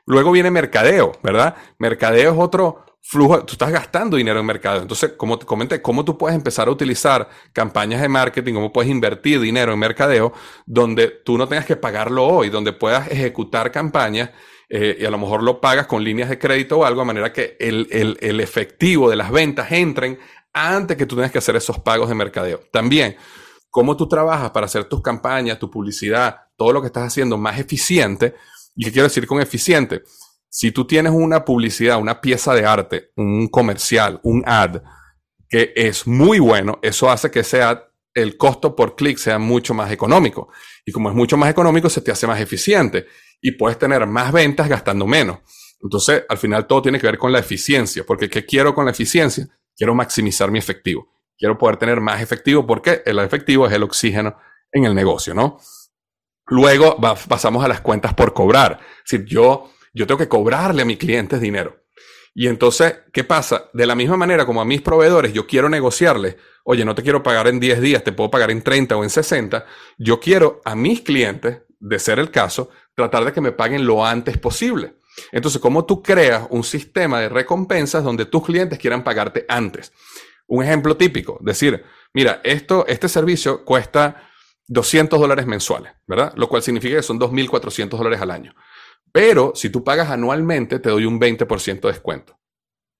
Luego 0.07 0.31
viene 0.31 0.53
mercadeo, 0.53 1.13
¿verdad? 1.23 1.57
Mercadeo 1.79 2.33
es 2.33 2.39
otro 2.39 2.85
flujo, 3.09 3.43
tú 3.47 3.55
estás 3.55 3.73
gastando 3.73 4.19
dinero 4.19 4.39
en 4.39 4.45
mercadeo. 4.45 4.83
Entonces, 4.83 5.13
como 5.17 5.39
te 5.39 5.47
comenté, 5.47 5.81
cómo 5.81 6.05
tú 6.05 6.19
puedes 6.19 6.37
empezar 6.37 6.69
a 6.69 6.71
utilizar 6.71 7.27
campañas 7.55 8.03
de 8.03 8.09
marketing, 8.09 8.53
cómo 8.53 8.71
puedes 8.71 8.91
invertir 8.91 9.41
dinero 9.41 9.73
en 9.73 9.79
mercadeo, 9.79 10.35
donde 10.67 11.09
tú 11.09 11.39
no 11.39 11.49
tengas 11.49 11.65
que 11.65 11.77
pagarlo 11.77 12.27
hoy, 12.27 12.51
donde 12.51 12.75
puedas 12.75 13.11
ejecutar 13.11 13.73
campañas 13.73 14.29
eh, 14.69 14.99
y 15.01 15.07
a 15.07 15.11
lo 15.11 15.17
mejor 15.17 15.43
lo 15.43 15.59
pagas 15.59 15.87
con 15.87 16.05
líneas 16.05 16.29
de 16.29 16.39
crédito 16.39 16.81
o 16.81 16.85
algo, 16.85 17.01
de 17.01 17.07
manera 17.07 17.33
que 17.33 17.57
el, 17.59 17.89
el, 17.91 18.19
el 18.21 18.41
efectivo 18.41 19.09
de 19.09 19.17
las 19.17 19.31
ventas 19.31 19.73
entren 19.73 20.19
antes 20.53 20.99
que 20.99 21.07
tú 21.07 21.17
tengas 21.17 21.33
que 21.33 21.39
hacer 21.39 21.57
esos 21.57 21.79
pagos 21.79 22.11
de 22.11 22.15
mercadeo. 22.15 22.61
También, 22.71 23.17
cómo 23.71 23.97
tú 23.97 24.07
trabajas 24.07 24.51
para 24.51 24.67
hacer 24.67 24.85
tus 24.85 25.01
campañas, 25.01 25.59
tu 25.59 25.71
publicidad, 25.71 26.37
todo 26.59 26.75
lo 26.75 26.83
que 26.83 26.89
estás 26.89 27.05
haciendo 27.05 27.39
más 27.39 27.59
eficiente. 27.59 28.35
¿Y 28.77 28.85
qué 28.85 28.93
quiero 28.93 29.09
decir 29.09 29.27
con 29.27 29.41
eficiente? 29.41 30.03
Si 30.51 30.73
tú 30.73 30.87
tienes 30.87 31.13
una 31.13 31.45
publicidad, 31.45 31.99
una 31.99 32.21
pieza 32.21 32.55
de 32.55 32.65
arte, 32.65 33.11
un 33.17 33.49
comercial, 33.49 34.21
un 34.23 34.43
ad, 34.47 34.83
que 35.49 35.73
es 35.77 36.07
muy 36.07 36.39
bueno, 36.39 36.79
eso 36.83 37.11
hace 37.11 37.31
que 37.31 37.45
sea 37.45 37.89
el 38.15 38.37
costo 38.37 38.75
por 38.75 38.97
clic 38.97 39.19
sea 39.19 39.39
mucho 39.39 39.75
más 39.75 39.93
económico. 39.93 40.49
Y 40.85 40.93
como 40.93 41.09
es 41.09 41.15
mucho 41.15 41.37
más 41.37 41.51
económico, 41.51 41.89
se 41.89 42.01
te 42.01 42.11
hace 42.11 42.27
más 42.27 42.41
eficiente 42.41 43.07
y 43.41 43.53
puedes 43.53 43.79
tener 43.79 44.07
más 44.07 44.33
ventas 44.33 44.69
gastando 44.69 45.07
menos. 45.07 45.39
Entonces, 45.81 46.25
al 46.29 46.39
final 46.39 46.67
todo 46.67 46.83
tiene 46.83 46.99
que 46.99 47.07
ver 47.07 47.19
con 47.19 47.31
la 47.31 47.39
eficiencia, 47.39 48.05
porque 48.05 48.29
¿qué 48.29 48.45
quiero 48.45 48.75
con 48.75 48.85
la 48.85 48.91
eficiencia? 48.91 49.47
Quiero 49.77 49.95
maximizar 49.95 50.51
mi 50.51 50.59
efectivo. 50.59 51.09
Quiero 51.37 51.57
poder 51.57 51.77
tener 51.77 52.01
más 52.01 52.21
efectivo 52.21 52.67
porque 52.67 53.03
el 53.07 53.19
efectivo 53.21 53.67
es 53.67 53.73
el 53.73 53.85
oxígeno 53.85 54.37
en 54.73 54.85
el 54.85 54.95
negocio, 54.95 55.35
¿no? 55.35 55.61
Luego 56.47 56.97
pasamos 57.29 57.65
a 57.65 57.69
las 57.69 57.81
cuentas 57.81 58.15
por 58.15 58.33
cobrar. 58.33 58.81
Decir, 59.05 59.25
yo, 59.27 59.71
yo 59.99 60.07
tengo 60.07 60.19
que 60.19 60.29
cobrarle 60.29 60.83
a 60.83 60.85
mi 60.85 60.97
cliente 60.97 61.39
dinero. 61.39 61.85
Y 62.35 62.47
entonces, 62.47 63.01
¿qué 63.13 63.25
pasa? 63.25 63.69
De 63.73 63.85
la 63.85 63.97
misma 63.97 64.17
manera 64.17 64.47
como 64.47 64.61
a 64.61 64.65
mis 64.65 64.81
proveedores, 64.81 65.33
yo 65.33 65.47
quiero 65.47 65.69
negociarles, 65.69 66.37
oye, 66.63 66.85
no 66.85 66.95
te 66.95 67.03
quiero 67.03 67.21
pagar 67.23 67.49
en 67.49 67.59
10 67.59 67.81
días, 67.81 68.05
te 68.05 68.13
puedo 68.13 68.31
pagar 68.31 68.53
en 68.53 68.63
30 68.63 68.97
o 68.97 69.03
en 69.03 69.11
60. 69.11 69.67
Yo 69.99 70.21
quiero 70.21 70.61
a 70.65 70.77
mis 70.77 71.01
clientes, 71.01 71.63
de 71.81 71.99
ser 71.99 72.21
el 72.21 72.31
caso, 72.31 72.71
tratar 72.95 73.25
de 73.25 73.33
que 73.33 73.41
me 73.41 73.51
paguen 73.51 73.87
lo 73.87 74.07
antes 74.07 74.39
posible. 74.39 74.95
Entonces, 75.33 75.61
¿cómo 75.61 75.85
tú 75.85 76.01
creas 76.01 76.47
un 76.51 76.63
sistema 76.63 77.21
de 77.21 77.29
recompensas 77.29 78.05
donde 78.05 78.25
tus 78.25 78.45
clientes 78.45 78.79
quieran 78.79 79.03
pagarte 79.03 79.45
antes? 79.49 79.93
Un 80.47 80.63
ejemplo 80.63 80.97
típico, 80.97 81.39
decir, 81.41 81.85
mira, 82.15 82.41
esto, 82.45 82.87
este 82.87 83.09
servicio 83.09 83.65
cuesta 83.65 84.29
200 84.69 85.19
dólares 85.19 85.47
mensuales, 85.47 85.93
¿verdad? 86.07 86.33
Lo 86.37 86.49
cual 86.49 86.63
significa 86.63 86.97
que 86.97 87.03
son 87.03 87.19
2.400 87.19 87.89
dólares 87.89 88.21
al 88.21 88.31
año. 88.31 88.55
Pero 89.13 89.53
si 89.55 89.71
tú 89.71 89.85
pagas 89.85 90.11
anualmente, 90.11 90.79
te 90.79 90.91
doy 90.91 91.05
un 91.05 91.21
20% 91.21 91.81
de 91.81 91.89
descuento. 91.89 92.39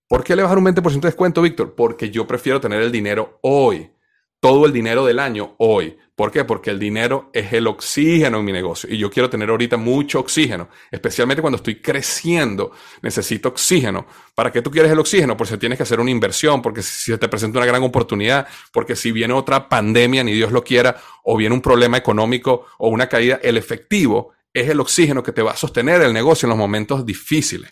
¿Por 0.07 0.23
qué 0.23 0.35
le 0.35 0.41
vas 0.41 0.51
a 0.51 0.55
dar 0.55 0.63
un 0.63 0.65
20% 0.65 1.01
de 1.01 1.07
descuento, 1.07 1.41
Víctor? 1.41 1.75
Porque 1.75 2.09
yo 2.09 2.25
prefiero 2.25 2.59
tener 2.59 2.81
el 2.81 2.91
dinero 2.91 3.37
hoy, 3.41 3.91
todo 4.39 4.65
el 4.65 4.73
dinero 4.73 5.05
del 5.05 5.19
año 5.19 5.55
hoy. 5.59 5.97
¿Por 6.15 6.31
qué? 6.31 6.43
Porque 6.43 6.69
el 6.69 6.79
dinero 6.79 7.29
es 7.31 7.53
el 7.53 7.65
oxígeno 7.67 8.39
en 8.39 8.45
mi 8.45 8.51
negocio 8.51 8.89
y 8.91 8.97
yo 8.97 9.09
quiero 9.09 9.29
tener 9.29 9.49
ahorita 9.49 9.77
mucho 9.77 10.19
oxígeno, 10.19 10.67
especialmente 10.91 11.41
cuando 11.41 11.55
estoy 11.55 11.75
creciendo, 11.75 12.71
necesito 13.01 13.47
oxígeno. 13.47 14.05
¿Para 14.35 14.51
qué 14.51 14.61
tú 14.61 14.69
quieres 14.69 14.91
el 14.91 14.99
oxígeno? 14.99 15.37
Porque 15.37 15.57
tienes 15.57 15.77
que 15.77 15.83
hacer 15.83 15.99
una 15.99 16.11
inversión, 16.11 16.61
porque 16.61 16.81
si 16.81 17.15
te 17.17 17.29
presenta 17.29 17.59
una 17.59 17.67
gran 17.67 17.83
oportunidad, 17.83 18.47
porque 18.73 18.97
si 18.97 19.13
viene 19.13 19.33
otra 19.33 19.69
pandemia, 19.69 20.23
ni 20.23 20.33
Dios 20.33 20.51
lo 20.51 20.61
quiera, 20.61 20.97
o 21.23 21.37
viene 21.37 21.55
un 21.55 21.61
problema 21.61 21.95
económico 21.95 22.65
o 22.79 22.89
una 22.89 23.07
caída, 23.07 23.39
el 23.41 23.55
efectivo 23.55 24.33
es 24.53 24.69
el 24.69 24.79
oxígeno 24.79 25.23
que 25.23 25.31
te 25.31 25.41
va 25.41 25.51
a 25.51 25.57
sostener 25.57 26.01
el 26.01 26.13
negocio 26.13 26.45
en 26.45 26.49
los 26.51 26.57
momentos 26.57 27.05
difíciles. 27.05 27.71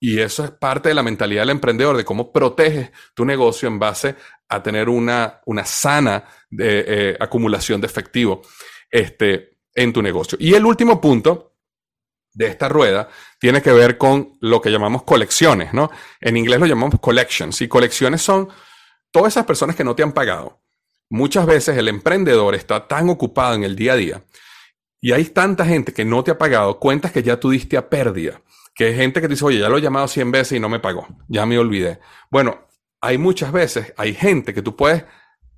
Y 0.00 0.20
eso 0.20 0.44
es 0.44 0.50
parte 0.50 0.90
de 0.90 0.94
la 0.94 1.02
mentalidad 1.02 1.42
del 1.42 1.50
emprendedor, 1.50 1.96
de 1.96 2.04
cómo 2.04 2.32
proteges 2.32 2.90
tu 3.14 3.24
negocio 3.24 3.68
en 3.68 3.78
base 3.78 4.16
a 4.48 4.62
tener 4.62 4.88
una, 4.88 5.40
una 5.46 5.64
sana 5.64 6.24
de, 6.50 6.84
eh, 6.86 7.16
acumulación 7.18 7.80
de 7.80 7.86
efectivo 7.86 8.42
este, 8.90 9.58
en 9.74 9.92
tu 9.92 10.02
negocio. 10.02 10.36
Y 10.40 10.54
el 10.54 10.66
último 10.66 11.00
punto 11.00 11.54
de 12.32 12.48
esta 12.48 12.68
rueda 12.68 13.08
tiene 13.38 13.62
que 13.62 13.72
ver 13.72 13.96
con 13.96 14.36
lo 14.40 14.60
que 14.60 14.70
llamamos 14.70 15.04
colecciones, 15.04 15.72
¿no? 15.72 15.90
En 16.20 16.36
inglés 16.36 16.60
lo 16.60 16.66
llamamos 16.66 17.00
collections. 17.00 17.60
Y 17.62 17.68
colecciones 17.68 18.20
son 18.20 18.48
todas 19.10 19.32
esas 19.32 19.46
personas 19.46 19.76
que 19.76 19.84
no 19.84 19.94
te 19.94 20.02
han 20.02 20.12
pagado. 20.12 20.60
Muchas 21.08 21.46
veces 21.46 21.78
el 21.78 21.88
emprendedor 21.88 22.54
está 22.54 22.88
tan 22.88 23.08
ocupado 23.08 23.54
en 23.54 23.62
el 23.62 23.76
día 23.76 23.92
a 23.92 23.96
día 23.96 24.22
y 25.04 25.12
hay 25.12 25.26
tanta 25.26 25.66
gente 25.66 25.92
que 25.92 26.06
no 26.06 26.24
te 26.24 26.30
ha 26.30 26.38
pagado 26.38 26.78
cuentas 26.78 27.12
que 27.12 27.22
ya 27.22 27.38
tú 27.38 27.50
diste 27.50 27.76
a 27.76 27.90
pérdida, 27.90 28.40
que 28.74 28.86
hay 28.86 28.96
gente 28.96 29.20
que 29.20 29.28
te 29.28 29.34
dice, 29.34 29.44
oye, 29.44 29.58
ya 29.58 29.68
lo 29.68 29.76
he 29.76 29.82
llamado 29.82 30.08
100 30.08 30.32
veces 30.32 30.52
y 30.56 30.60
no 30.60 30.70
me 30.70 30.80
pagó, 30.80 31.06
ya 31.28 31.44
me 31.44 31.58
olvidé. 31.58 32.00
Bueno, 32.30 32.68
hay 33.02 33.18
muchas 33.18 33.52
veces, 33.52 33.92
hay 33.98 34.14
gente 34.14 34.54
que 34.54 34.62
tú 34.62 34.74
puedes 34.74 35.04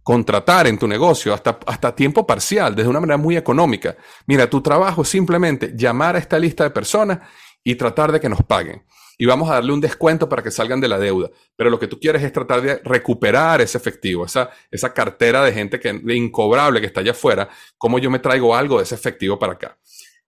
contratar 0.03 0.67
en 0.67 0.81
tu 0.81 0.89
negocio 0.89 1.33
hasta, 1.33 1.61
hasta 1.65 1.95
tiempo 1.95 2.27
parcial, 2.27 2.75
desde 2.75 2.91
una 2.91 2.99
manera 2.99 3.19
muy 3.19 3.37
económica. 3.37 3.95
Mira, 4.27 4.51
tu 4.51 4.61
trabajo 4.63 5.03
es 5.03 5.09
simplemente 5.09 5.75
llamar 5.77 6.17
a 6.17 6.19
esta 6.19 6.41
lista 6.41 6.65
de 6.65 6.71
personas 6.71 7.21
y 7.63 7.77
tratar 7.77 8.11
de 8.11 8.19
que 8.19 8.29
nos 8.29 8.43
paguen. 8.43 8.83
Y 9.19 9.27
vamos 9.27 9.49
a 9.49 9.55
darle 9.55 9.73
un 9.73 9.81
descuento 9.81 10.29
para 10.29 10.43
que 10.43 10.51
salgan 10.51 10.81
de 10.81 10.89
la 10.89 10.99
deuda. 10.99 11.31
Pero 11.57 11.71
lo 11.71 11.79
que 11.79 11.87
tú 11.87 11.99
quieres 11.99 12.23
es 12.23 12.33
tratar 12.33 12.61
de 12.61 12.81
recuperar 12.85 13.61
ese 13.61 13.79
efectivo, 13.79 14.27
esa, 14.27 14.51
esa 14.71 14.93
cartera 14.93 15.43
de 15.45 15.53
gente 15.53 15.81
que, 15.81 15.93
de 15.93 16.15
incobrable 16.15 16.81
que 16.81 16.87
está 16.87 17.01
allá 17.01 17.13
afuera. 17.13 17.49
¿Cómo 17.79 17.99
yo 17.99 18.11
me 18.11 18.19
traigo 18.19 18.55
algo 18.55 18.77
de 18.79 18.85
ese 18.85 18.95
efectivo 18.95 19.39
para 19.39 19.55
acá? 19.55 19.79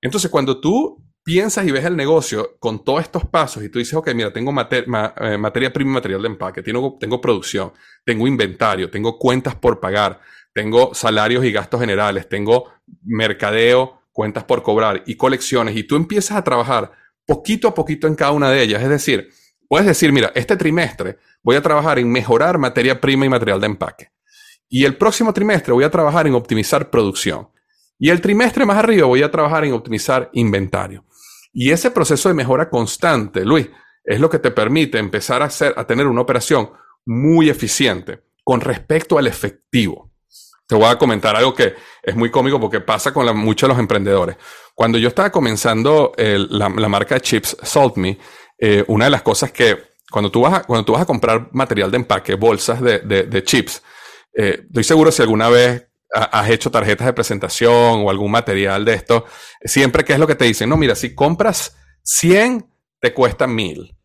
Entonces, 0.01 0.31
cuando 0.31 0.61
tú 0.61 1.05
piensas 1.29 1.67
y 1.67 1.71
ves 1.71 1.85
el 1.85 1.95
negocio 1.95 2.57
con 2.59 2.83
todos 2.83 3.03
estos 3.03 3.27
pasos 3.27 3.63
y 3.63 3.69
tú 3.69 3.79
dices, 3.79 3.93
ok, 3.93 4.15
mira, 4.15 4.33
tengo 4.33 4.51
eh, 4.51 5.37
materia 5.37 5.71
prima 5.71 5.91
y 5.91 5.95
material 5.95 6.23
de 6.23 6.29
empaque, 6.29 6.63
tengo, 6.63 6.97
tengo 6.99 7.21
producción, 7.21 7.73
tengo 8.03 8.27
inventario, 8.27 8.89
tengo 8.89 9.19
cuentas 9.19 9.55
por 9.55 9.79
pagar, 9.79 10.23
tengo 10.55 10.95
salarios 10.95 11.45
y 11.45 11.53
gastos 11.53 11.81
generales, 11.81 12.31
tengo 12.31 12.73
mercadeo, 13.03 14.01
cuentas 14.11 14.45
por 14.45 14.63
cobrar 14.63 15.03
y 15.05 15.17
colecciones, 15.17 15.77
y 15.77 15.85
tú 15.85 15.97
empiezas 15.97 16.39
a 16.39 16.45
trabajar 16.45 16.93
poquito 17.29 17.69
a 17.69 17.75
poquito 17.75 18.07
en 18.07 18.15
cada 18.15 18.33
una 18.33 18.51
de 18.51 18.63
ellas. 18.63 18.83
Es 18.83 18.89
decir, 18.89 19.29
puedes 19.69 19.87
decir, 19.87 20.11
mira, 20.13 20.33
este 20.35 20.57
trimestre 20.57 21.19
voy 21.43 21.57
a 21.57 21.63
trabajar 21.63 21.99
en 21.99 22.11
mejorar 22.11 22.57
materia 22.57 22.99
prima 22.99 23.27
y 23.27 23.29
material 23.29 23.61
de 23.61 23.67
empaque. 23.67 24.11
Y 24.71 24.87
el 24.87 24.97
próximo 24.97 25.33
trimestre 25.35 25.75
voy 25.75 25.85
a 25.85 25.91
trabajar 25.91 26.27
en 26.27 26.35
optimizar 26.35 26.89
producción. 26.89 27.49
Y 27.99 28.09
el 28.09 28.23
trimestre 28.23 28.65
más 28.65 28.79
arriba 28.79 29.07
voy 29.07 29.23
a 29.23 29.31
trabajar 29.31 29.65
en 29.67 29.75
optimizar 29.75 30.31
inventario. 30.33 31.05
Y 31.53 31.71
ese 31.71 31.91
proceso 31.91 32.31
de 32.31 32.35
mejora 32.35 32.71
constante, 32.71 33.45
Luis, 33.45 33.69
es 34.05 34.21
lo 34.21 34.31
que 34.31 34.39
te 34.39 34.51
permite 34.51 34.99
empezar 34.99 35.43
a, 35.43 35.47
hacer, 35.47 35.75
a 35.77 35.87
tener 35.87 36.07
una 36.07 36.23
operación 36.23 36.71
muy 37.05 37.51
eficiente 37.51 38.23
con 38.43 38.63
respecto 38.63 39.19
al 39.19 39.27
efectivo. 39.27 40.11
Te 40.67 40.75
voy 40.75 40.87
a 40.87 40.97
comentar 40.97 41.37
algo 41.37 41.55
que 41.55 41.75
es 42.03 42.17
muy 42.17 42.31
cómico 42.31 42.59
porque 42.61 42.81
pasa 42.81 43.13
con 43.13 43.37
muchos 43.37 43.67
de 43.67 43.75
los 43.75 43.79
emprendedores. 43.79 44.37
Cuando 44.79 44.97
yo 44.97 45.09
estaba 45.09 45.33
comenzando 45.33 46.13
la, 46.17 46.69
marca 46.69 47.17
de 47.17 47.21
chips 47.21 47.57
Salt 47.65 47.97
Me, 47.97 48.17
eh, 48.57 48.85
una 48.87 49.07
de 49.07 49.11
las 49.11 49.23
cosas 49.23 49.51
que 49.51 49.77
cuando 50.09 50.31
tú 50.31 50.43
vas 50.43 50.55
a, 50.55 50.63
cuando 50.63 50.85
tú 50.85 50.93
vas 50.93 51.03
a 51.03 51.05
comprar 51.05 51.49
material 51.51 51.91
de 51.91 51.97
empaque, 51.97 52.37
bolsas 52.37 52.81
de, 52.81 53.43
chips, 53.45 53.83
eh, 54.33 54.61
estoy 54.69 54.85
seguro 54.85 55.11
si 55.11 55.21
alguna 55.21 55.49
vez 55.49 55.85
has 56.15 56.49
hecho 56.51 56.71
tarjetas 56.71 57.09
de 57.09 57.13
presentación 57.13 58.05
o 58.05 58.09
algún 58.09 58.31
material 58.31 58.85
de 58.85 58.95
esto, 58.95 59.25
siempre 59.65 60.05
que 60.05 60.13
es 60.13 60.21
lo 60.21 60.29
que 60.29 60.37
te 60.37 60.45
dicen, 60.45 60.69
no, 60.69 60.77
mira, 60.77 60.95
si 60.95 61.13
compras 61.13 61.77
100, 62.05 62.65
te 63.01 63.13
cuesta 63.13 63.49
1000. 63.49 63.97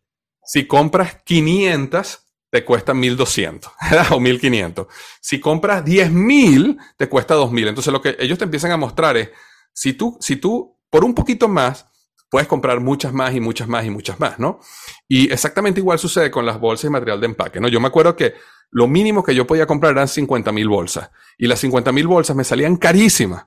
Si 0.44 0.66
compras 0.66 1.22
500, 1.24 2.18
te 2.50 2.64
cuesta 2.64 2.94
1200 2.94 3.72
o 4.10 4.18
1500. 4.18 4.88
Si 5.20 5.38
compras 5.38 5.84
10000, 5.84 6.78
te 6.96 7.08
cuesta 7.08 7.34
2000. 7.34 7.68
Entonces 7.68 7.92
lo 7.92 8.02
que 8.02 8.16
ellos 8.18 8.38
te 8.38 8.44
empiezan 8.44 8.72
a 8.72 8.76
mostrar 8.76 9.16
es, 9.16 9.30
si 9.74 9.92
tú, 9.92 10.16
si 10.20 10.36
tú 10.36 10.78
por 10.88 11.04
un 11.04 11.14
poquito 11.14 11.48
más, 11.48 11.86
puedes 12.30 12.48
comprar 12.48 12.80
muchas 12.80 13.12
más 13.12 13.34
y 13.34 13.40
muchas 13.40 13.68
más 13.68 13.84
y 13.84 13.90
muchas 13.90 14.18
más, 14.18 14.38
¿no? 14.38 14.60
Y 15.06 15.30
exactamente 15.32 15.80
igual 15.80 15.98
sucede 15.98 16.30
con 16.30 16.46
las 16.46 16.58
bolsas 16.58 16.86
y 16.86 16.90
material 16.90 17.20
de 17.20 17.26
empaque, 17.26 17.60
¿no? 17.60 17.68
Yo 17.68 17.80
me 17.80 17.88
acuerdo 17.88 18.16
que 18.16 18.34
lo 18.70 18.86
mínimo 18.88 19.22
que 19.22 19.34
yo 19.34 19.46
podía 19.46 19.66
comprar 19.66 19.92
eran 19.92 20.08
50 20.08 20.50
mil 20.52 20.68
bolsas. 20.68 21.10
Y 21.38 21.46
las 21.46 21.60
50 21.60 21.92
mil 21.92 22.06
bolsas 22.06 22.34
me 22.34 22.44
salían 22.44 22.76
carísimas, 22.76 23.46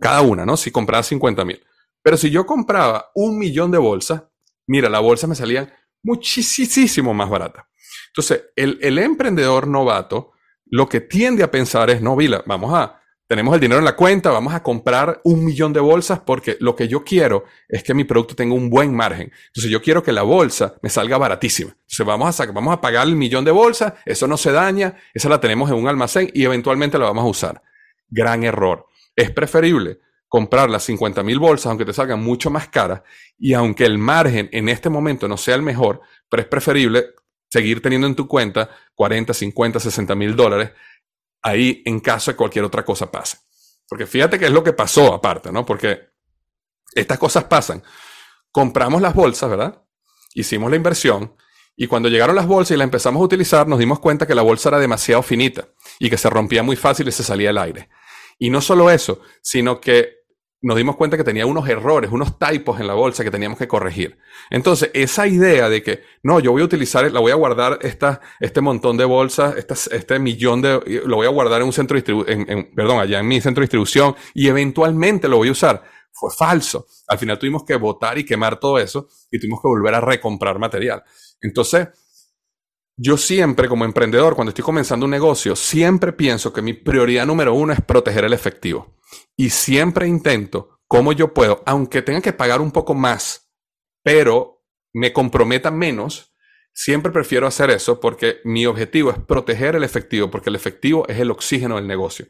cada 0.00 0.20
una, 0.20 0.44
¿no? 0.44 0.56
Si 0.56 0.70
compraba 0.70 1.02
50 1.02 1.44
mil. 1.44 1.60
Pero 2.02 2.16
si 2.16 2.30
yo 2.30 2.46
compraba 2.46 3.10
un 3.14 3.38
millón 3.38 3.70
de 3.70 3.78
bolsas, 3.78 4.22
mira, 4.66 4.88
la 4.88 5.00
bolsa 5.00 5.26
me 5.26 5.34
salía 5.34 5.74
muchísimo 6.02 7.14
más 7.14 7.28
barata. 7.28 7.68
Entonces, 8.08 8.44
el, 8.54 8.78
el 8.82 8.98
emprendedor 8.98 9.66
novato 9.66 10.32
lo 10.66 10.88
que 10.88 11.00
tiende 11.00 11.42
a 11.42 11.50
pensar 11.50 11.90
es, 11.90 12.00
no, 12.00 12.14
Vila, 12.14 12.44
vamos 12.46 12.72
a, 12.74 12.99
tenemos 13.30 13.54
el 13.54 13.60
dinero 13.60 13.78
en 13.78 13.84
la 13.84 13.94
cuenta, 13.94 14.32
vamos 14.32 14.54
a 14.54 14.60
comprar 14.60 15.20
un 15.22 15.44
millón 15.44 15.72
de 15.72 15.78
bolsas 15.78 16.18
porque 16.18 16.56
lo 16.58 16.74
que 16.74 16.88
yo 16.88 17.04
quiero 17.04 17.44
es 17.68 17.84
que 17.84 17.94
mi 17.94 18.02
producto 18.02 18.34
tenga 18.34 18.56
un 18.56 18.68
buen 18.68 18.92
margen. 18.92 19.30
Entonces 19.46 19.70
yo 19.70 19.80
quiero 19.80 20.02
que 20.02 20.10
la 20.10 20.22
bolsa 20.22 20.74
me 20.82 20.90
salga 20.90 21.16
baratísima. 21.16 21.70
Entonces 21.70 22.04
vamos 22.04 22.40
a, 22.40 22.46
vamos 22.46 22.74
a 22.74 22.80
pagar 22.80 23.06
el 23.06 23.14
millón 23.14 23.44
de 23.44 23.52
bolsas, 23.52 23.92
eso 24.04 24.26
no 24.26 24.36
se 24.36 24.50
daña, 24.50 24.96
esa 25.14 25.28
la 25.28 25.40
tenemos 25.40 25.70
en 25.70 25.76
un 25.76 25.86
almacén 25.86 26.28
y 26.34 26.42
eventualmente 26.42 26.98
la 26.98 27.04
vamos 27.04 27.22
a 27.22 27.28
usar. 27.28 27.62
Gran 28.08 28.42
error. 28.42 28.88
Es 29.14 29.30
preferible 29.30 30.00
comprar 30.26 30.68
las 30.68 30.82
50 30.82 31.22
mil 31.22 31.38
bolsas, 31.38 31.66
aunque 31.66 31.84
te 31.84 31.92
salgan 31.92 32.20
mucho 32.20 32.50
más 32.50 32.66
caras, 32.66 33.02
y 33.38 33.52
aunque 33.52 33.84
el 33.84 33.98
margen 33.98 34.48
en 34.50 34.68
este 34.68 34.90
momento 34.90 35.28
no 35.28 35.36
sea 35.36 35.54
el 35.54 35.62
mejor, 35.62 36.00
pero 36.28 36.42
es 36.42 36.48
preferible 36.48 37.06
seguir 37.48 37.80
teniendo 37.80 38.08
en 38.08 38.16
tu 38.16 38.26
cuenta 38.26 38.70
40, 38.96 39.32
50, 39.32 39.78
60 39.78 40.14
mil 40.16 40.34
dólares 40.34 40.72
ahí 41.42 41.82
en 41.84 42.00
caso 42.00 42.30
de 42.30 42.36
cualquier 42.36 42.64
otra 42.64 42.84
cosa 42.84 43.10
pase. 43.10 43.38
Porque 43.88 44.06
fíjate 44.06 44.38
qué 44.38 44.46
es 44.46 44.52
lo 44.52 44.62
que 44.62 44.72
pasó 44.72 45.12
aparte, 45.12 45.50
¿no? 45.50 45.66
Porque 45.66 46.10
estas 46.94 47.18
cosas 47.18 47.44
pasan. 47.44 47.82
Compramos 48.52 49.00
las 49.02 49.14
bolsas, 49.14 49.50
¿verdad? 49.50 49.82
Hicimos 50.34 50.70
la 50.70 50.76
inversión 50.76 51.34
y 51.76 51.86
cuando 51.86 52.08
llegaron 52.08 52.36
las 52.36 52.46
bolsas 52.46 52.74
y 52.74 52.76
las 52.76 52.84
empezamos 52.84 53.20
a 53.20 53.24
utilizar, 53.24 53.66
nos 53.66 53.78
dimos 53.78 54.00
cuenta 54.00 54.26
que 54.26 54.34
la 54.34 54.42
bolsa 54.42 54.68
era 54.68 54.78
demasiado 54.78 55.22
finita 55.22 55.68
y 55.98 56.10
que 56.10 56.18
se 56.18 56.28
rompía 56.28 56.62
muy 56.62 56.76
fácil 56.76 57.08
y 57.08 57.12
se 57.12 57.24
salía 57.24 57.50
el 57.50 57.58
aire. 57.58 57.88
Y 58.38 58.50
no 58.50 58.60
solo 58.60 58.90
eso, 58.90 59.20
sino 59.42 59.80
que 59.80 60.19
nos 60.62 60.76
dimos 60.76 60.96
cuenta 60.96 61.16
que 61.16 61.24
tenía 61.24 61.46
unos 61.46 61.68
errores, 61.68 62.10
unos 62.12 62.38
typos 62.38 62.80
en 62.80 62.86
la 62.86 62.94
bolsa 62.94 63.24
que 63.24 63.30
teníamos 63.30 63.58
que 63.58 63.66
corregir. 63.66 64.18
Entonces, 64.50 64.90
esa 64.92 65.26
idea 65.26 65.68
de 65.70 65.82
que, 65.82 66.02
no, 66.22 66.38
yo 66.40 66.52
voy 66.52 66.62
a 66.62 66.66
utilizar, 66.66 67.10
la 67.10 67.20
voy 67.20 67.32
a 67.32 67.36
guardar 67.36 67.78
esta, 67.80 68.20
este 68.40 68.60
montón 68.60 68.96
de 68.98 69.06
bolsas, 69.06 69.54
este 69.56 70.18
millón 70.18 70.60
de, 70.60 71.02
lo 71.06 71.16
voy 71.16 71.26
a 71.26 71.30
guardar 71.30 71.62
en 71.62 71.66
un 71.68 71.72
centro 71.72 71.94
de 71.94 72.02
distribución, 72.02 72.68
perdón, 72.74 73.00
allá 73.00 73.20
en 73.20 73.28
mi 73.28 73.40
centro 73.40 73.62
de 73.62 73.64
distribución 73.64 74.14
y 74.34 74.48
eventualmente 74.48 75.28
lo 75.28 75.38
voy 75.38 75.48
a 75.48 75.52
usar. 75.52 75.82
Fue 76.12 76.30
falso. 76.30 76.86
Al 77.08 77.18
final 77.18 77.38
tuvimos 77.38 77.64
que 77.64 77.76
botar 77.76 78.18
y 78.18 78.24
quemar 78.24 78.60
todo 78.60 78.78
eso 78.78 79.08
y 79.30 79.38
tuvimos 79.38 79.62
que 79.62 79.68
volver 79.68 79.94
a 79.94 80.00
recomprar 80.00 80.58
material. 80.58 81.02
Entonces, 81.40 81.88
yo 82.96 83.16
siempre 83.16 83.66
como 83.66 83.86
emprendedor, 83.86 84.34
cuando 84.34 84.50
estoy 84.50 84.64
comenzando 84.64 85.06
un 85.06 85.10
negocio, 85.10 85.56
siempre 85.56 86.12
pienso 86.12 86.52
que 86.52 86.60
mi 86.60 86.74
prioridad 86.74 87.24
número 87.24 87.54
uno 87.54 87.72
es 87.72 87.80
proteger 87.80 88.26
el 88.26 88.34
efectivo. 88.34 88.99
Y 89.36 89.50
siempre 89.50 90.06
intento 90.06 90.80
cómo 90.86 91.12
yo 91.12 91.32
puedo, 91.32 91.62
aunque 91.66 92.02
tenga 92.02 92.20
que 92.20 92.32
pagar 92.32 92.60
un 92.60 92.72
poco 92.72 92.94
más, 92.94 93.50
pero 94.02 94.64
me 94.92 95.12
comprometa 95.12 95.70
menos, 95.70 96.34
siempre 96.72 97.12
prefiero 97.12 97.46
hacer 97.46 97.70
eso 97.70 98.00
porque 98.00 98.40
mi 98.44 98.66
objetivo 98.66 99.10
es 99.10 99.18
proteger 99.18 99.76
el 99.76 99.84
efectivo, 99.84 100.30
porque 100.30 100.50
el 100.50 100.56
efectivo 100.56 101.06
es 101.08 101.18
el 101.18 101.30
oxígeno 101.30 101.76
del 101.76 101.86
negocio. 101.86 102.26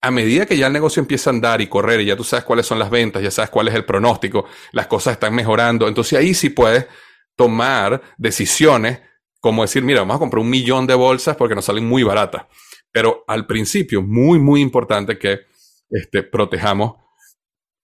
A 0.00 0.10
medida 0.10 0.46
que 0.46 0.56
ya 0.56 0.66
el 0.66 0.72
negocio 0.72 1.00
empieza 1.00 1.30
a 1.30 1.32
andar 1.32 1.60
y 1.60 1.66
correr 1.66 2.00
y 2.00 2.06
ya 2.06 2.16
tú 2.16 2.24
sabes 2.24 2.44
cuáles 2.44 2.66
son 2.66 2.78
las 2.78 2.90
ventas, 2.90 3.22
ya 3.22 3.30
sabes 3.30 3.50
cuál 3.50 3.68
es 3.68 3.74
el 3.74 3.84
pronóstico, 3.84 4.44
las 4.72 4.86
cosas 4.86 5.14
están 5.14 5.34
mejorando, 5.34 5.88
entonces 5.88 6.18
ahí 6.18 6.34
sí 6.34 6.50
puedes 6.50 6.86
tomar 7.36 8.00
decisiones 8.16 9.00
como 9.44 9.60
decir, 9.60 9.82
mira, 9.82 10.00
vamos 10.00 10.16
a 10.16 10.20
comprar 10.20 10.40
un 10.40 10.48
millón 10.48 10.86
de 10.86 10.94
bolsas 10.94 11.36
porque 11.36 11.54
nos 11.54 11.66
salen 11.66 11.84
muy 11.84 12.02
baratas. 12.02 12.46
Pero 12.90 13.24
al 13.26 13.46
principio, 13.46 14.00
muy, 14.00 14.38
muy 14.38 14.62
importante 14.62 15.18
que 15.18 15.40
este, 15.90 16.22
protejamos 16.22 16.94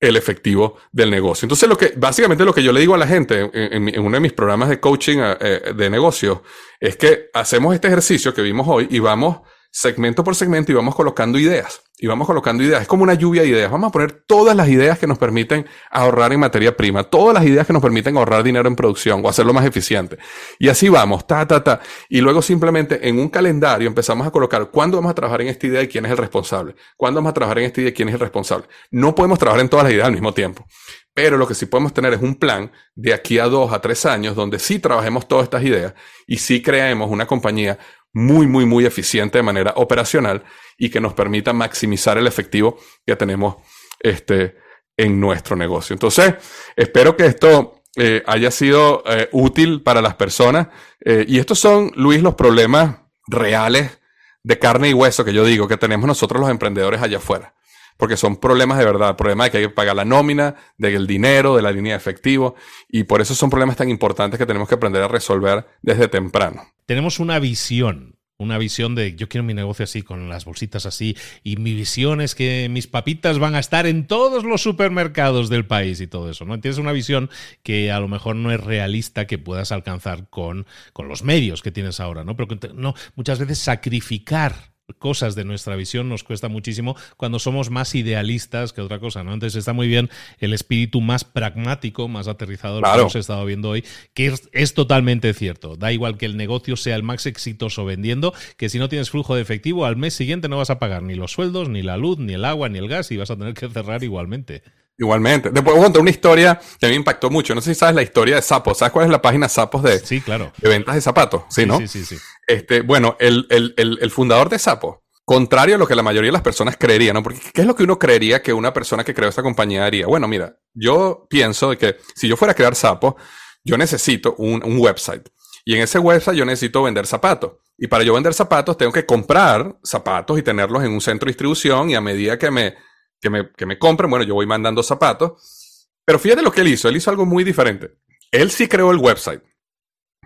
el 0.01 0.17
efectivo 0.17 0.79
del 0.93 1.11
negocio. 1.11 1.45
Entonces, 1.45 1.69
lo 1.69 1.77
que, 1.77 1.93
básicamente 1.97 2.45
lo 2.45 2.55
que 2.55 2.63
yo 2.63 2.73
le 2.73 2.81
digo 2.81 2.95
a 2.95 2.99
la 2.99 3.07
gente 3.07 3.51
en, 3.53 4.01
uno 4.01 4.17
de 4.17 4.21
mis 4.21 4.33
programas 4.33 4.71
de 4.71 4.81
coaching 4.81 5.19
eh, 5.21 5.73
de 5.77 5.91
negocios 5.91 6.41
es 6.81 6.97
que 6.97 7.29
hacemos 7.35 7.75
este 7.75 7.89
ejercicio 7.89 8.33
que 8.33 8.41
vimos 8.41 8.67
hoy 8.67 8.89
y 8.91 8.99
vamos 8.99 9.41
segmento 9.71 10.25
por 10.25 10.35
segmento 10.35 10.73
y 10.73 10.75
vamos 10.75 10.95
colocando 10.95 11.39
ideas. 11.39 11.83
Y 12.03 12.07
vamos 12.07 12.27
colocando 12.27 12.65
ideas. 12.65 12.83
Es 12.83 12.89
como 12.89 13.03
una 13.03 13.13
lluvia 13.13 13.43
de 13.43 13.49
ideas. 13.49 13.71
Vamos 13.71 13.89
a 13.89 13.93
poner 13.93 14.13
todas 14.27 14.57
las 14.57 14.69
ideas 14.69 14.99
que 14.99 15.07
nos 15.07 15.19
permiten 15.19 15.67
ahorrar 15.91 16.33
en 16.33 16.41
materia 16.41 16.75
prima, 16.75 17.05
todas 17.05 17.35
las 17.35 17.45
ideas 17.45 17.67
que 17.67 17.75
nos 17.75 17.83
permiten 17.83 18.17
ahorrar 18.17 18.43
dinero 18.43 18.69
en 18.69 18.75
producción 18.75 19.21
o 19.23 19.29
hacerlo 19.29 19.53
más 19.53 19.67
eficiente. 19.67 20.17
Y 20.59 20.71
así 20.71 20.89
vamos, 20.89 21.27
ta, 21.27 21.47
ta, 21.47 21.63
ta. 21.63 21.81
Y 22.09 22.23
luego 22.23 22.41
simplemente 22.41 23.07
en 23.07 23.19
un 23.19 23.29
calendario 23.29 23.87
empezamos 23.87 24.27
a 24.27 24.31
colocar 24.31 24.71
cuándo 24.71 24.97
vamos 24.97 25.11
a 25.11 25.15
trabajar 25.15 25.43
en 25.43 25.49
esta 25.49 25.67
idea 25.67 25.83
y 25.83 25.89
quién 25.89 26.07
es 26.07 26.11
el 26.11 26.17
responsable. 26.17 26.75
Cuándo 26.97 27.19
vamos 27.19 27.31
a 27.31 27.35
trabajar 27.35 27.59
en 27.59 27.67
esta 27.67 27.83
idea 27.83 27.91
y 27.91 27.95
quién 27.95 28.09
es 28.09 28.15
el 28.15 28.21
responsable. 28.21 28.67
No 28.91 29.15
podemos 29.15 29.39
trabajar 29.39 29.61
en 29.61 29.69
todas 29.69 29.85
las 29.85 29.93
ideas 29.93 30.07
al 30.07 30.13
mismo 30.13 30.33
tiempo. 30.33 30.67
Pero 31.13 31.37
lo 31.37 31.47
que 31.47 31.55
sí 31.55 31.67
podemos 31.67 31.93
tener 31.93 32.15
es 32.15 32.23
un 32.23 32.37
plan 32.37 32.71
de 32.95 33.13
aquí 33.13 33.39
a 33.39 33.45
dos 33.47 33.73
a 33.73 33.81
tres 33.81 34.07
años 34.07 34.37
donde 34.37 34.59
sí 34.59 34.79
trabajemos 34.79 35.27
todas 35.27 35.45
estas 35.45 35.65
ideas 35.65 35.93
y 36.27 36.39
sí 36.39 36.63
creemos 36.63 37.11
una 37.11 37.27
compañía 37.27 37.79
muy, 38.13 38.47
muy, 38.47 38.67
muy 38.67 38.87
eficiente 38.87 39.39
de 39.39 39.43
manera 39.43 39.73
operacional 39.77 40.45
y 40.77 40.91
que 40.91 41.01
nos 41.01 41.15
permita 41.15 41.53
maximizar 41.53 42.19
el 42.19 42.27
efectivo 42.27 42.79
que 43.07 43.17
tenemos 43.17 43.57
este, 44.01 44.57
en 44.97 45.21
nuestro 45.21 45.57
negocio. 45.57 45.95
Entonces, 45.95 46.35
espero 46.77 47.17
que 47.17 47.27
esto 47.27 47.83
eh, 47.97 48.23
haya 48.27 48.51
sido 48.51 49.03
eh, 49.07 49.29
útil 49.33 49.83
para 49.83 50.01
las 50.01 50.15
personas. 50.15 50.69
Eh, 51.05 51.25
y 51.29 51.39
estos 51.39 51.59
son, 51.59 51.91
Luis, 51.97 52.23
los 52.23 52.35
problemas 52.35 52.99
reales 53.27 54.01
de 54.43 54.59
carne 54.59 54.91
y 54.91 54.95
hueso 54.95 55.25
que 55.25 55.33
yo 55.33 55.45
digo 55.45 55.69
que 55.69 55.77
tenemos 55.77 56.07
nosotros 56.07 56.41
los 56.41 56.51
emprendedores 56.51 57.03
allá 57.03 57.19
afuera. 57.19 57.55
Porque 58.01 58.17
son 58.17 58.39
problemas 58.39 58.79
de 58.79 58.85
verdad, 58.85 59.17
problemas 59.17 59.47
de 59.47 59.51
que 59.53 59.59
hay 59.59 59.65
que 59.65 59.71
pagar 59.71 59.95
la 59.95 60.05
nómina, 60.05 60.57
del 60.77 61.07
dinero, 61.07 61.55
de 61.55 61.63
la 61.63 61.71
línea 61.71 61.93
de 61.93 61.99
efectivo. 61.99 62.57
Y 62.89 63.05
por 63.05 63.21
eso 63.21 63.37
son 63.37 63.51
problemas 63.51 63.77
tan 63.77 63.89
importantes 63.89 64.39
que 64.39 64.47
tenemos 64.47 64.69
que 64.69 64.75
aprender 64.75 65.03
a 65.03 65.09
resolver 65.09 65.65
desde 65.83 66.09
temprano 66.09 66.65
tenemos 66.91 67.21
una 67.21 67.39
visión, 67.39 68.17
una 68.37 68.59
visión 68.59 68.97
de 68.97 69.15
yo 69.15 69.29
quiero 69.29 69.45
mi 69.45 69.55
negocio 69.55 69.85
así, 69.85 70.03
con 70.03 70.29
las 70.29 70.45
bolsitas 70.45 70.87
así, 70.87 71.17
y 71.45 71.55
mi 71.55 71.73
visión 71.73 72.21
es 72.21 72.35
que 72.35 72.67
mis 72.69 72.89
papitas 72.89 73.39
van 73.39 73.55
a 73.55 73.61
estar 73.61 73.87
en 73.87 74.09
todos 74.09 74.43
los 74.43 74.61
supermercados 74.61 75.49
del 75.51 75.67
país 75.67 76.01
y 76.01 76.09
todo 76.09 76.29
eso, 76.29 76.45
¿no? 76.45 76.59
Tienes 76.59 76.79
una 76.79 76.91
visión 76.91 77.31
que 77.63 77.93
a 77.93 78.01
lo 78.01 78.09
mejor 78.09 78.35
no 78.35 78.51
es 78.51 78.59
realista 78.59 79.29
que 79.29 79.39
puedas 79.39 79.71
alcanzar 79.71 80.29
con, 80.31 80.67
con 80.93 81.07
los 81.07 81.23
medios 81.23 81.63
que 81.63 81.71
tienes 81.71 82.01
ahora, 82.01 82.25
¿no? 82.25 82.35
Pero 82.35 82.49
no, 82.75 82.95
muchas 83.15 83.39
veces 83.39 83.61
sacrificar 83.61 84.70
cosas 84.99 85.35
de 85.35 85.45
nuestra 85.45 85.77
visión 85.77 86.09
nos 86.09 86.25
cuesta 86.25 86.49
muchísimo 86.49 86.97
cuando 87.17 87.39
somos 87.39 87.71
más 87.71 87.95
idealistas 87.95 88.73
que 88.73 88.81
otra 88.81 88.99
cosa, 88.99 89.25
¿no? 89.25 89.33
Entonces 89.33 89.59
está 89.59 89.73
muy 89.73 89.89
bien 89.89 90.11
el 90.39 90.53
espíritu 90.53 91.01
más 91.01 91.25
pragmático, 91.25 92.09
más 92.09 92.29
aterrizado 92.29 92.81
que 92.81 92.89
hemos 92.89 93.17
estado 93.17 93.45
viendo 93.45 93.71
hoy, 93.71 93.85
que 94.15 94.35
es, 94.53 94.75
totalmente 94.75 95.33
cierto. 95.35 95.77
Da 95.77 95.93
igual 95.93 96.17
que 96.17 96.27
el 96.27 96.37
negocio 96.37 96.77
sea 96.77 96.97
el 96.97 97.03
más 97.03 97.27
exitoso 97.27 97.85
vendiendo, 97.85 98.33
que 98.57 98.69
si 98.69 98.79
no 98.79 98.89
tienes 98.89 99.11
flujo 99.11 99.35
de 99.35 99.43
efectivo, 99.43 99.85
al 99.85 99.97
mes 99.97 100.15
siguiente 100.15 100.49
no 100.49 100.57
vas 100.59 100.71
a 100.71 100.79
pagar 100.79 101.03
ni 101.03 101.15
los 101.15 101.33
sueldos, 101.33 101.69
ni 101.69 101.83
la 101.83 101.97
luz, 101.97 102.19
ni 102.19 102.35
el 102.35 102.45
agua, 102.45 102.69
ni 102.69 102.79
el 102.79 102.89
gas 102.89 103.11
y 103.11 103.17
vas 103.17 103.31
a 103.31 103.37
tener 103.37 103.55
que 103.55 103.69
cerrar 103.69 104.03
igualmente. 104.03 104.63
Igualmente. 105.01 105.49
Después 105.51 105.75
voy 105.75 105.81
a 105.81 105.85
contar 105.85 106.03
una 106.03 106.11
historia 106.11 106.61
que 106.79 106.85
a 106.85 106.89
mí 106.91 106.93
me 106.93 106.97
impactó 106.97 107.31
mucho. 107.31 107.55
No 107.55 107.63
sé 107.63 107.73
si 107.73 107.81
sabes 107.81 107.95
la 107.95 108.03
historia 108.03 108.37
de 108.37 108.43
Sapos. 108.43 108.77
¿Sabes 108.79 108.93
cuál 108.93 109.07
es 109.07 109.11
la 109.11 109.23
página 109.23 109.49
Sapos 109.49 109.83
de, 109.83 109.99
sí, 109.99 110.21
claro. 110.21 110.53
de 110.59 110.69
ventas 110.69 110.95
de 110.95 111.01
zapatos? 111.01 111.45
Sí, 111.49 111.65
¿no? 111.65 111.79
Sí, 111.79 111.89
sí, 111.89 112.05
sí. 112.05 112.17
Este, 112.51 112.81
bueno, 112.81 113.17
el, 113.21 114.11
fundador 114.11 114.49
de 114.49 114.59
Sapos, 114.59 114.99
contrario 115.25 115.77
a 115.77 115.79
lo 115.79 115.87
que 115.87 115.95
la 115.95 116.03
mayoría 116.03 116.29
de 116.29 116.33
las 116.33 116.43
personas 116.43 116.77
creerían, 116.77 117.15
¿no? 117.15 117.23
Porque 117.23 117.39
¿qué 117.55 117.61
es 117.61 117.67
lo 117.67 117.77
que 117.77 117.85
uno 117.85 117.97
creería 117.97 118.43
que 118.43 118.53
una 118.53 118.73
persona 118.73 119.05
que 119.05 119.15
creó 119.15 119.29
esta 119.29 119.45
compañía 119.45 119.87
haría? 119.87 120.09
Bueno, 120.09 120.27
mira, 120.27 120.59
yo 120.75 121.29
pienso 121.31 121.71
que 121.79 121.99
si 122.17 122.27
yo 122.27 122.37
fuera 122.37 122.51
a 122.51 122.55
crear 122.57 122.75
Sapos, 122.75 123.15
yo 123.63 123.79
necesito 123.79 124.35
un, 124.39 124.65
un 124.65 124.79
website. 124.79 125.29
Y 125.65 125.77
en 125.77 125.83
ese 125.83 126.01
website 126.01 126.37
yo 126.37 126.45
necesito 126.45 126.83
vender 126.83 127.07
zapatos. 127.07 127.53
Y 127.79 127.87
para 127.87 128.03
yo 128.03 128.15
vender 128.15 128.35
zapatos 128.35 128.77
tengo 128.77 128.91
que 128.91 129.07
comprar 129.07 129.79
zapatos 129.85 130.37
y 130.37 130.43
tenerlos 130.43 130.83
en 130.83 130.91
un 130.91 131.01
centro 131.01 131.27
de 131.27 131.31
distribución 131.31 131.91
y 131.91 131.95
a 131.95 132.01
medida 132.01 132.37
que 132.37 132.51
me 132.51 132.75
que 133.21 133.31
me, 133.31 133.53
que 133.53 133.67
me 133.67 133.79
compren, 133.79 134.11
bueno, 134.11 134.25
yo 134.25 134.35
voy 134.35 134.47
mandando 134.47 134.83
zapatos. 134.83 135.87
Pero 136.05 136.19
fíjate 136.19 136.43
lo 136.43 136.51
que 136.51 136.63
él 136.63 136.69
hizo, 136.69 136.89
él 136.89 136.97
hizo 136.97 137.11
algo 137.11 137.27
muy 137.27 137.45
diferente. 137.45 137.93
Él 138.33 138.51
sí 138.51 138.67
creó 138.67 138.91
el 138.91 138.97
website, 138.97 139.43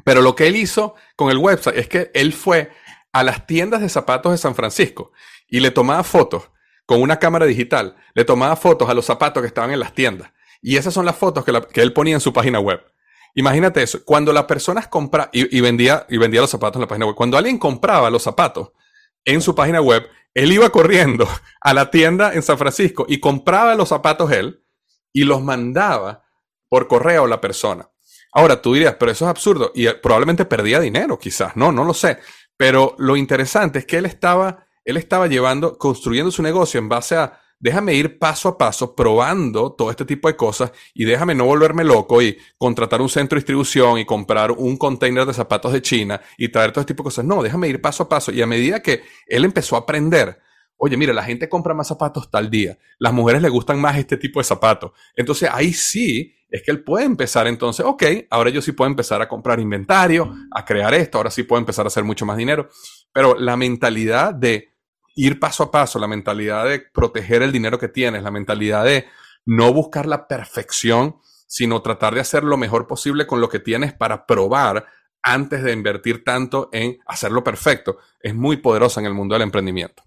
pero 0.02 0.22
lo 0.22 0.34
que 0.34 0.46
él 0.46 0.56
hizo 0.56 0.94
con 1.16 1.30
el 1.30 1.38
website 1.38 1.76
es 1.76 1.88
que 1.88 2.10
él 2.14 2.32
fue 2.32 2.72
a 3.12 3.22
las 3.22 3.46
tiendas 3.46 3.80
de 3.80 3.88
zapatos 3.88 4.32
de 4.32 4.38
San 4.38 4.54
Francisco 4.54 5.12
y 5.48 5.60
le 5.60 5.70
tomaba 5.70 6.02
fotos 6.02 6.50
con 6.86 7.00
una 7.00 7.18
cámara 7.18 7.46
digital, 7.46 7.96
le 8.14 8.24
tomaba 8.24 8.56
fotos 8.56 8.88
a 8.88 8.94
los 8.94 9.06
zapatos 9.06 9.40
que 9.40 9.46
estaban 9.46 9.70
en 9.70 9.80
las 9.80 9.94
tiendas. 9.94 10.32
Y 10.60 10.76
esas 10.76 10.92
son 10.92 11.06
las 11.06 11.16
fotos 11.16 11.44
que, 11.44 11.80
él 11.80 11.92
ponía 11.92 12.14
en 12.14 12.20
su 12.20 12.32
página 12.32 12.58
web. 12.58 12.82
Imagínate 13.34 13.82
eso, 13.82 14.04
cuando 14.04 14.32
las 14.32 14.44
personas 14.44 14.88
compraban 14.88 15.30
y, 15.32 15.60
vendía, 15.60 16.06
y 16.08 16.18
vendía 16.18 16.40
los 16.40 16.50
zapatos 16.50 16.76
en 16.76 16.82
la 16.82 16.88
página 16.88 17.06
web, 17.06 17.14
cuando 17.14 17.36
alguien 17.36 17.58
compraba 17.58 18.10
los 18.10 18.22
zapatos 18.22 18.72
en 19.24 19.40
su 19.40 19.54
página 19.54 19.80
web, 19.80 20.06
él 20.34 20.52
iba 20.52 20.70
corriendo 20.70 21.28
a 21.60 21.74
la 21.74 21.90
tienda 21.90 22.34
en 22.34 22.42
San 22.42 22.58
Francisco 22.58 23.06
y 23.08 23.20
compraba 23.20 23.74
los 23.74 23.88
zapatos 23.88 24.30
él 24.32 24.64
y 25.12 25.24
los 25.24 25.42
mandaba 25.42 26.24
por 26.68 26.88
correo 26.88 27.24
a 27.24 27.28
la 27.28 27.40
persona. 27.40 27.88
Ahora 28.34 28.60
tú 28.60 28.74
dirías, 28.74 28.96
pero 28.98 29.12
eso 29.12 29.24
es 29.24 29.30
absurdo 29.30 29.70
y 29.74 29.88
probablemente 29.88 30.44
perdía 30.44 30.80
dinero, 30.80 31.18
quizás, 31.18 31.56
no, 31.56 31.70
no 31.72 31.84
lo 31.84 31.94
sé. 31.94 32.18
Pero 32.56 32.94
lo 32.98 33.16
interesante 33.16 33.78
es 33.78 33.86
que 33.86 33.98
él 33.98 34.06
estaba, 34.06 34.66
él 34.84 34.96
estaba 34.96 35.28
llevando, 35.28 35.78
construyendo 35.78 36.30
su 36.30 36.42
negocio 36.42 36.78
en 36.78 36.88
base 36.88 37.16
a 37.16 37.40
déjame 37.64 37.94
ir 37.94 38.18
paso 38.18 38.50
a 38.50 38.58
paso 38.58 38.94
probando 38.94 39.72
todo 39.72 39.90
este 39.90 40.04
tipo 40.04 40.28
de 40.28 40.36
cosas 40.36 40.70
y 40.92 41.06
déjame 41.06 41.34
no 41.34 41.46
volverme 41.46 41.82
loco 41.82 42.20
y 42.20 42.36
contratar 42.58 43.00
un 43.00 43.08
centro 43.08 43.36
de 43.36 43.40
distribución 43.40 43.98
y 43.98 44.04
comprar 44.04 44.50
un 44.50 44.76
container 44.76 45.24
de 45.24 45.32
zapatos 45.32 45.72
de 45.72 45.80
China 45.80 46.20
y 46.36 46.48
traer 46.48 46.72
todo 46.72 46.82
este 46.82 46.92
tipo 46.92 47.02
de 47.02 47.06
cosas. 47.06 47.24
No, 47.24 47.42
déjame 47.42 47.68
ir 47.68 47.80
paso 47.80 48.02
a 48.02 48.08
paso. 48.08 48.32
Y 48.32 48.42
a 48.42 48.46
medida 48.46 48.80
que 48.80 49.02
él 49.26 49.46
empezó 49.46 49.76
a 49.76 49.80
aprender, 49.80 50.38
oye, 50.76 50.98
mira, 50.98 51.14
la 51.14 51.24
gente 51.24 51.48
compra 51.48 51.72
más 51.72 51.88
zapatos 51.88 52.30
tal 52.30 52.50
día, 52.50 52.76
las 52.98 53.14
mujeres 53.14 53.40
le 53.40 53.48
gustan 53.48 53.80
más 53.80 53.96
este 53.96 54.18
tipo 54.18 54.40
de 54.40 54.44
zapatos. 54.44 54.92
Entonces 55.16 55.48
ahí 55.50 55.72
sí 55.72 56.34
es 56.54 56.62
que 56.62 56.70
él 56.70 56.84
puede 56.84 57.04
empezar 57.04 57.48
entonces, 57.48 57.84
ok, 57.84 58.04
ahora 58.30 58.48
yo 58.48 58.62
sí 58.62 58.70
puedo 58.70 58.88
empezar 58.88 59.20
a 59.20 59.26
comprar 59.26 59.58
inventario, 59.58 60.32
a 60.52 60.64
crear 60.64 60.94
esto, 60.94 61.18
ahora 61.18 61.32
sí 61.32 61.42
puedo 61.42 61.58
empezar 61.58 61.84
a 61.84 61.88
hacer 61.88 62.04
mucho 62.04 62.24
más 62.26 62.36
dinero. 62.36 62.68
Pero 63.12 63.34
la 63.34 63.56
mentalidad 63.56 64.32
de 64.32 64.72
ir 65.16 65.40
paso 65.40 65.64
a 65.64 65.72
paso, 65.72 65.98
la 65.98 66.06
mentalidad 66.06 66.64
de 66.66 66.78
proteger 66.78 67.42
el 67.42 67.50
dinero 67.50 67.76
que 67.76 67.88
tienes, 67.88 68.22
la 68.22 68.30
mentalidad 68.30 68.84
de 68.84 69.06
no 69.44 69.72
buscar 69.72 70.06
la 70.06 70.28
perfección, 70.28 71.16
sino 71.48 71.82
tratar 71.82 72.14
de 72.14 72.20
hacer 72.20 72.44
lo 72.44 72.56
mejor 72.56 72.86
posible 72.86 73.26
con 73.26 73.40
lo 73.40 73.48
que 73.48 73.58
tienes 73.58 73.92
para 73.92 74.24
probar 74.24 74.86
antes 75.24 75.64
de 75.64 75.72
invertir 75.72 76.22
tanto 76.22 76.68
en 76.72 76.98
hacerlo 77.06 77.42
perfecto, 77.42 77.98
es 78.20 78.34
muy 78.34 78.58
poderosa 78.58 79.00
en 79.00 79.06
el 79.06 79.14
mundo 79.14 79.34
del 79.34 79.42
emprendimiento. 79.42 80.04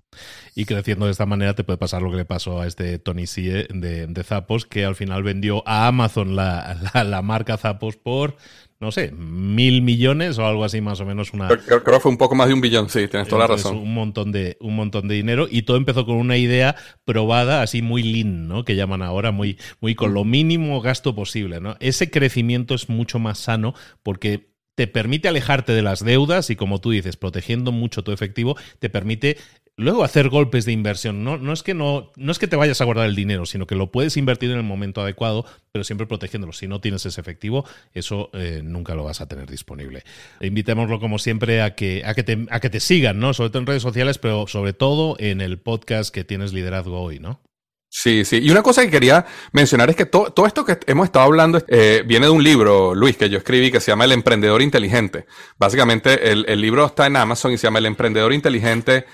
Y 0.56 0.66
creciendo 0.66 1.06
de 1.06 1.12
esta 1.12 1.26
manera 1.26 1.54
te 1.54 1.64
puede 1.64 1.78
pasar 1.78 2.02
lo 2.02 2.10
que 2.10 2.18
le 2.18 2.26
pasó 2.26 2.62
a 2.62 2.68
este 2.68 2.98
Tony 3.00 3.28
Sie 3.28 3.68
de, 3.70 4.08
de 4.08 4.24
Zappos, 4.24 4.66
que 4.66 4.86
al 4.86 4.96
final 4.96 5.24
vendió 5.24 5.68
a 5.68 5.88
Amazon 5.88 6.36
la, 6.36 6.78
la 7.04 7.22
marca 7.22 7.58
Zappos 7.58 7.98
por 7.98 8.38
no 8.80 8.92
sé, 8.92 9.12
mil 9.12 9.82
millones 9.82 10.38
o 10.38 10.46
algo 10.46 10.64
así 10.64 10.82
más 10.82 11.00
o 11.00 11.06
menos. 11.06 11.34
Una, 11.34 11.48
creo, 11.48 11.84
que 11.84 12.00
fue 12.00 12.12
un 12.12 12.18
poco 12.18 12.36
más 12.36 12.48
de 12.48 12.54
un 12.54 12.62
billón, 12.62 12.90
sí, 12.90 13.08
tienes 13.08 13.28
toda 13.28 13.42
la 13.42 13.48
razón. 13.48 13.78
Un 13.78 13.94
montón, 13.94 14.32
de, 14.32 14.56
un 14.60 14.76
montón 14.76 15.08
de 15.08 15.16
dinero 15.16 15.48
y 15.50 15.64
todo 15.64 15.78
empezó 15.78 16.06
con 16.06 16.16
una 16.18 16.38
idea 16.38 16.76
probada 17.04 17.64
así 17.64 17.82
muy 17.82 18.04
lean, 18.04 18.48
¿no? 18.48 18.66
Que 18.66 18.76
llaman 18.76 19.02
ahora, 19.02 19.32
muy, 19.32 19.58
muy 19.82 19.96
con 19.96 20.14
lo 20.14 20.24
mínimo 20.24 20.80
gasto 20.80 21.16
posible, 21.16 21.60
¿no? 21.60 21.76
Ese 21.80 22.12
crecimiento 22.12 22.76
es 22.76 22.88
mucho 22.88 23.18
más 23.18 23.40
sano 23.40 23.74
porque 24.04 24.52
te 24.78 24.86
permite 24.86 25.28
alejarte 25.28 25.72
de 25.72 25.82
las 25.82 26.06
deudas 26.06 26.52
y 26.52 26.56
como 26.56 26.80
tú 26.80 26.92
dices, 26.92 27.18
protegiendo 27.18 27.72
mucho 27.72 28.04
tu 28.04 28.12
efectivo, 28.12 28.56
te 28.78 28.92
permite 28.92 29.38
luego 29.76 30.04
hacer 30.04 30.30
golpes 30.30 30.66
de 30.66 30.72
inversión. 30.72 31.24
No, 31.24 31.40
no, 31.40 31.52
es 31.52 31.64
que 31.64 31.74
no, 31.74 32.12
no 32.16 32.32
es 32.32 32.38
que 32.38 32.48
te 32.48 32.56
vayas 32.56 32.80
a 32.80 32.86
guardar 32.86 33.08
el 33.08 33.16
dinero, 33.16 33.48
sino 33.48 33.66
que 33.66 33.74
lo 33.74 33.92
puedes 33.92 34.18
invertir 34.18 34.52
en 34.52 34.58
el 34.58 34.64
momento 34.64 35.02
adecuado, 35.02 35.48
pero 35.72 35.84
siempre 35.84 36.06
protegiéndolo. 36.06 36.54
Si 36.54 36.68
no 36.68 36.80
tienes 36.80 37.04
ese 37.08 37.20
efectivo, 37.20 37.66
eso 37.96 38.30
eh, 38.34 38.62
nunca 38.64 38.94
lo 38.94 39.04
vas 39.04 39.20
a 39.20 39.28
tener 39.28 39.50
disponible. 39.50 40.04
Invitémoslo, 40.42 41.00
como 41.00 41.18
siempre, 41.18 41.64
a 41.64 41.74
que, 41.74 42.04
a 42.06 42.14
que, 42.14 42.22
te, 42.22 42.46
a 42.52 42.60
que 42.60 42.70
te 42.70 42.80
sigan, 42.80 43.20
¿no? 43.20 43.34
Sobre 43.34 43.50
todo 43.50 43.62
en 43.62 43.66
redes 43.66 43.82
sociales, 43.82 44.20
pero 44.20 44.46
sobre 44.46 44.74
todo 44.74 45.16
en 45.18 45.42
el 45.42 45.58
podcast 45.58 46.14
que 46.14 46.24
tienes 46.24 46.54
liderazgo 46.54 47.02
hoy, 47.02 47.18
¿no? 47.18 47.42
Sí, 47.90 48.26
sí. 48.26 48.40
Y 48.42 48.52
una 48.52 48.62
cosa 48.62 48.84
que 48.84 48.92
quería 48.92 49.26
mencionar 49.54 49.90
es 49.90 49.96
que 49.96 50.06
todo 50.06 50.46
esto 50.46 50.66
que 50.66 50.78
hemos 50.88 51.06
estado 51.06 51.26
hablando 51.26 51.64
eh, 51.68 52.04
viene 52.06 52.26
de 52.26 52.32
un 52.32 52.44
libro, 52.44 52.94
Luis, 52.94 53.16
que 53.16 53.30
yo 53.30 53.38
escribí 53.38 53.72
que 53.72 53.80
se 53.80 53.92
llama 53.92 54.04
El 54.04 54.12
Emprendedor 54.12 54.62
Inteligente. 54.62 55.26
Básicamente, 55.58 56.32
el, 56.32 56.46
el 56.50 56.60
libro 56.60 56.86
está 56.86 57.08
en 57.08 57.16
Amazon 57.16 57.54
y 57.54 57.58
se 57.58 57.66
llama 57.66 57.80
El 57.80 57.86
Emprendedor 57.86 58.34
Inteligente, 58.34 59.06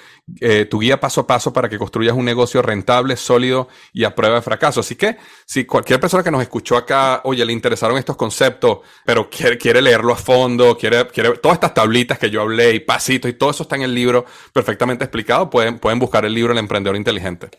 eh, 0.42 0.66
tu 0.66 0.80
guía 0.80 1.00
paso 1.00 1.22
a 1.22 1.28
paso 1.28 1.54
para 1.54 1.70
que 1.70 1.78
construyas 1.78 2.16
un 2.16 2.26
negocio 2.26 2.64
rentable, 2.64 3.16
sólido 3.16 3.68
y 3.94 4.06
a 4.06 4.16
prueba 4.16 4.36
de 4.36 4.42
fracaso. 4.42 4.80
Así 4.80 4.96
que, 4.96 5.18
si 5.46 5.66
cualquier 5.66 6.00
persona 6.00 6.24
que 6.24 6.32
nos 6.32 6.42
escuchó 6.42 6.76
acá, 6.76 7.22
oye, 7.26 7.46
le 7.46 7.54
interesaron 7.54 7.98
estos 7.98 8.16
conceptos, 8.16 8.80
pero 9.06 9.30
quiere, 9.30 9.58
quiere 9.58 9.84
leerlo 9.84 10.14
a 10.14 10.18
fondo, 10.18 10.76
quiere, 10.78 11.08
quiere 11.08 11.38
todas 11.38 11.58
estas 11.58 11.76
tablitas 11.76 12.18
que 12.18 12.32
yo 12.32 12.42
hablé 12.42 12.74
y 12.74 12.80
pasitos 12.80 13.30
y 13.30 13.36
todo 13.36 13.52
eso 13.52 13.64
está 13.64 13.76
en 13.76 13.84
el 13.84 13.94
libro 13.94 14.26
perfectamente 14.52 15.04
explicado, 15.04 15.50
pueden, 15.50 15.78
pueden 15.78 16.00
buscar 16.00 16.26
el 16.26 16.34
libro 16.34 16.54
El 16.54 16.60
Emprendedor 16.60 16.96
Inteligente. 16.96 17.52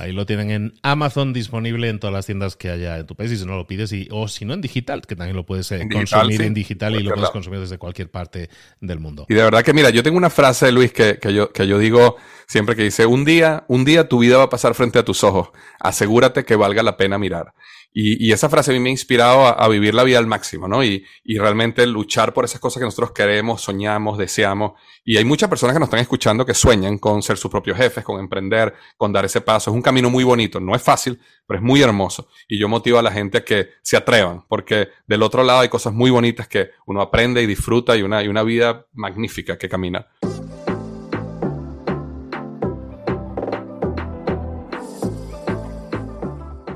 Ahí 0.00 0.12
lo 0.12 0.26
tienen 0.26 0.50
en 0.50 0.74
Amazon 0.82 1.32
disponible 1.32 1.88
en 1.88 1.98
todas 1.98 2.14
las 2.14 2.26
tiendas 2.26 2.56
que 2.56 2.70
haya 2.70 2.98
en 2.98 3.06
tu 3.06 3.14
país 3.14 3.30
y 3.32 3.36
si 3.36 3.44
no 3.44 3.56
lo 3.56 3.66
pides, 3.66 3.92
y, 3.92 4.08
o 4.10 4.28
si 4.28 4.44
no 4.44 4.54
en 4.54 4.60
digital, 4.60 5.02
que 5.02 5.14
también 5.14 5.36
lo 5.36 5.44
puedes 5.44 5.70
eh, 5.72 5.86
consumir 5.92 6.42
en 6.42 6.54
digital 6.54 6.94
y 6.94 7.02
lo 7.02 7.14
puedes 7.14 7.30
consumir 7.30 7.60
desde 7.60 7.78
cualquier 7.78 8.10
parte 8.10 8.48
del 8.80 8.98
mundo. 8.98 9.26
Y 9.28 9.34
de 9.34 9.42
verdad 9.42 9.62
que 9.62 9.72
mira, 9.72 9.90
yo 9.90 10.02
tengo 10.02 10.16
una 10.16 10.30
frase, 10.30 10.72
Luis, 10.72 10.92
que, 10.92 11.18
que, 11.18 11.32
yo, 11.34 11.52
que 11.52 11.66
yo 11.66 11.78
digo 11.78 12.16
siempre 12.46 12.74
que 12.74 12.82
dice, 12.82 13.06
un 13.06 13.24
día, 13.24 13.64
un 13.68 13.84
día 13.84 14.08
tu 14.08 14.18
vida 14.18 14.38
va 14.38 14.44
a 14.44 14.50
pasar 14.50 14.74
frente 14.74 14.98
a 14.98 15.04
tus 15.04 15.22
ojos, 15.22 15.50
asegúrate 15.78 16.44
que 16.44 16.56
valga 16.56 16.82
la 16.82 16.96
pena 16.96 17.16
mirar. 17.16 17.54
Y, 17.92 18.30
esa 18.32 18.48
frase 18.48 18.70
a 18.70 18.74
mí 18.74 18.80
me 18.80 18.88
ha 18.88 18.92
inspirado 18.92 19.46
a, 19.46 19.68
vivir 19.68 19.94
la 19.94 20.04
vida 20.04 20.18
al 20.18 20.26
máximo, 20.26 20.68
¿no? 20.68 20.84
Y, 20.84 21.04
realmente 21.24 21.86
luchar 21.86 22.32
por 22.32 22.44
esas 22.44 22.60
cosas 22.60 22.80
que 22.80 22.84
nosotros 22.84 23.12
queremos, 23.12 23.62
soñamos, 23.62 24.18
deseamos. 24.18 24.72
Y 25.04 25.16
hay 25.16 25.24
muchas 25.24 25.48
personas 25.48 25.74
que 25.74 25.80
nos 25.80 25.88
están 25.88 26.00
escuchando 26.00 26.46
que 26.46 26.54
sueñan 26.54 26.98
con 26.98 27.22
ser 27.22 27.36
sus 27.36 27.50
propios 27.50 27.76
jefes, 27.76 28.04
con 28.04 28.20
emprender, 28.20 28.74
con 28.96 29.12
dar 29.12 29.24
ese 29.24 29.40
paso. 29.40 29.70
Es 29.70 29.74
un 29.74 29.82
camino 29.82 30.08
muy 30.08 30.22
bonito, 30.22 30.60
no 30.60 30.74
es 30.74 30.82
fácil, 30.82 31.18
pero 31.46 31.58
es 31.58 31.64
muy 31.64 31.82
hermoso. 31.82 32.28
Y 32.48 32.58
yo 32.58 32.68
motivo 32.68 32.98
a 32.98 33.02
la 33.02 33.10
gente 33.10 33.38
a 33.38 33.44
que 33.44 33.70
se 33.82 33.96
atrevan, 33.96 34.44
porque 34.48 34.88
del 35.06 35.22
otro 35.22 35.42
lado 35.42 35.60
hay 35.60 35.68
cosas 35.68 35.92
muy 35.92 36.10
bonitas 36.10 36.46
que 36.46 36.70
uno 36.86 37.00
aprende 37.00 37.42
y 37.42 37.46
disfruta 37.46 37.96
y 37.96 38.02
una, 38.02 38.22
y 38.22 38.28
una 38.28 38.42
vida 38.42 38.86
magnífica 38.92 39.58
que 39.58 39.68
camina. 39.68 40.06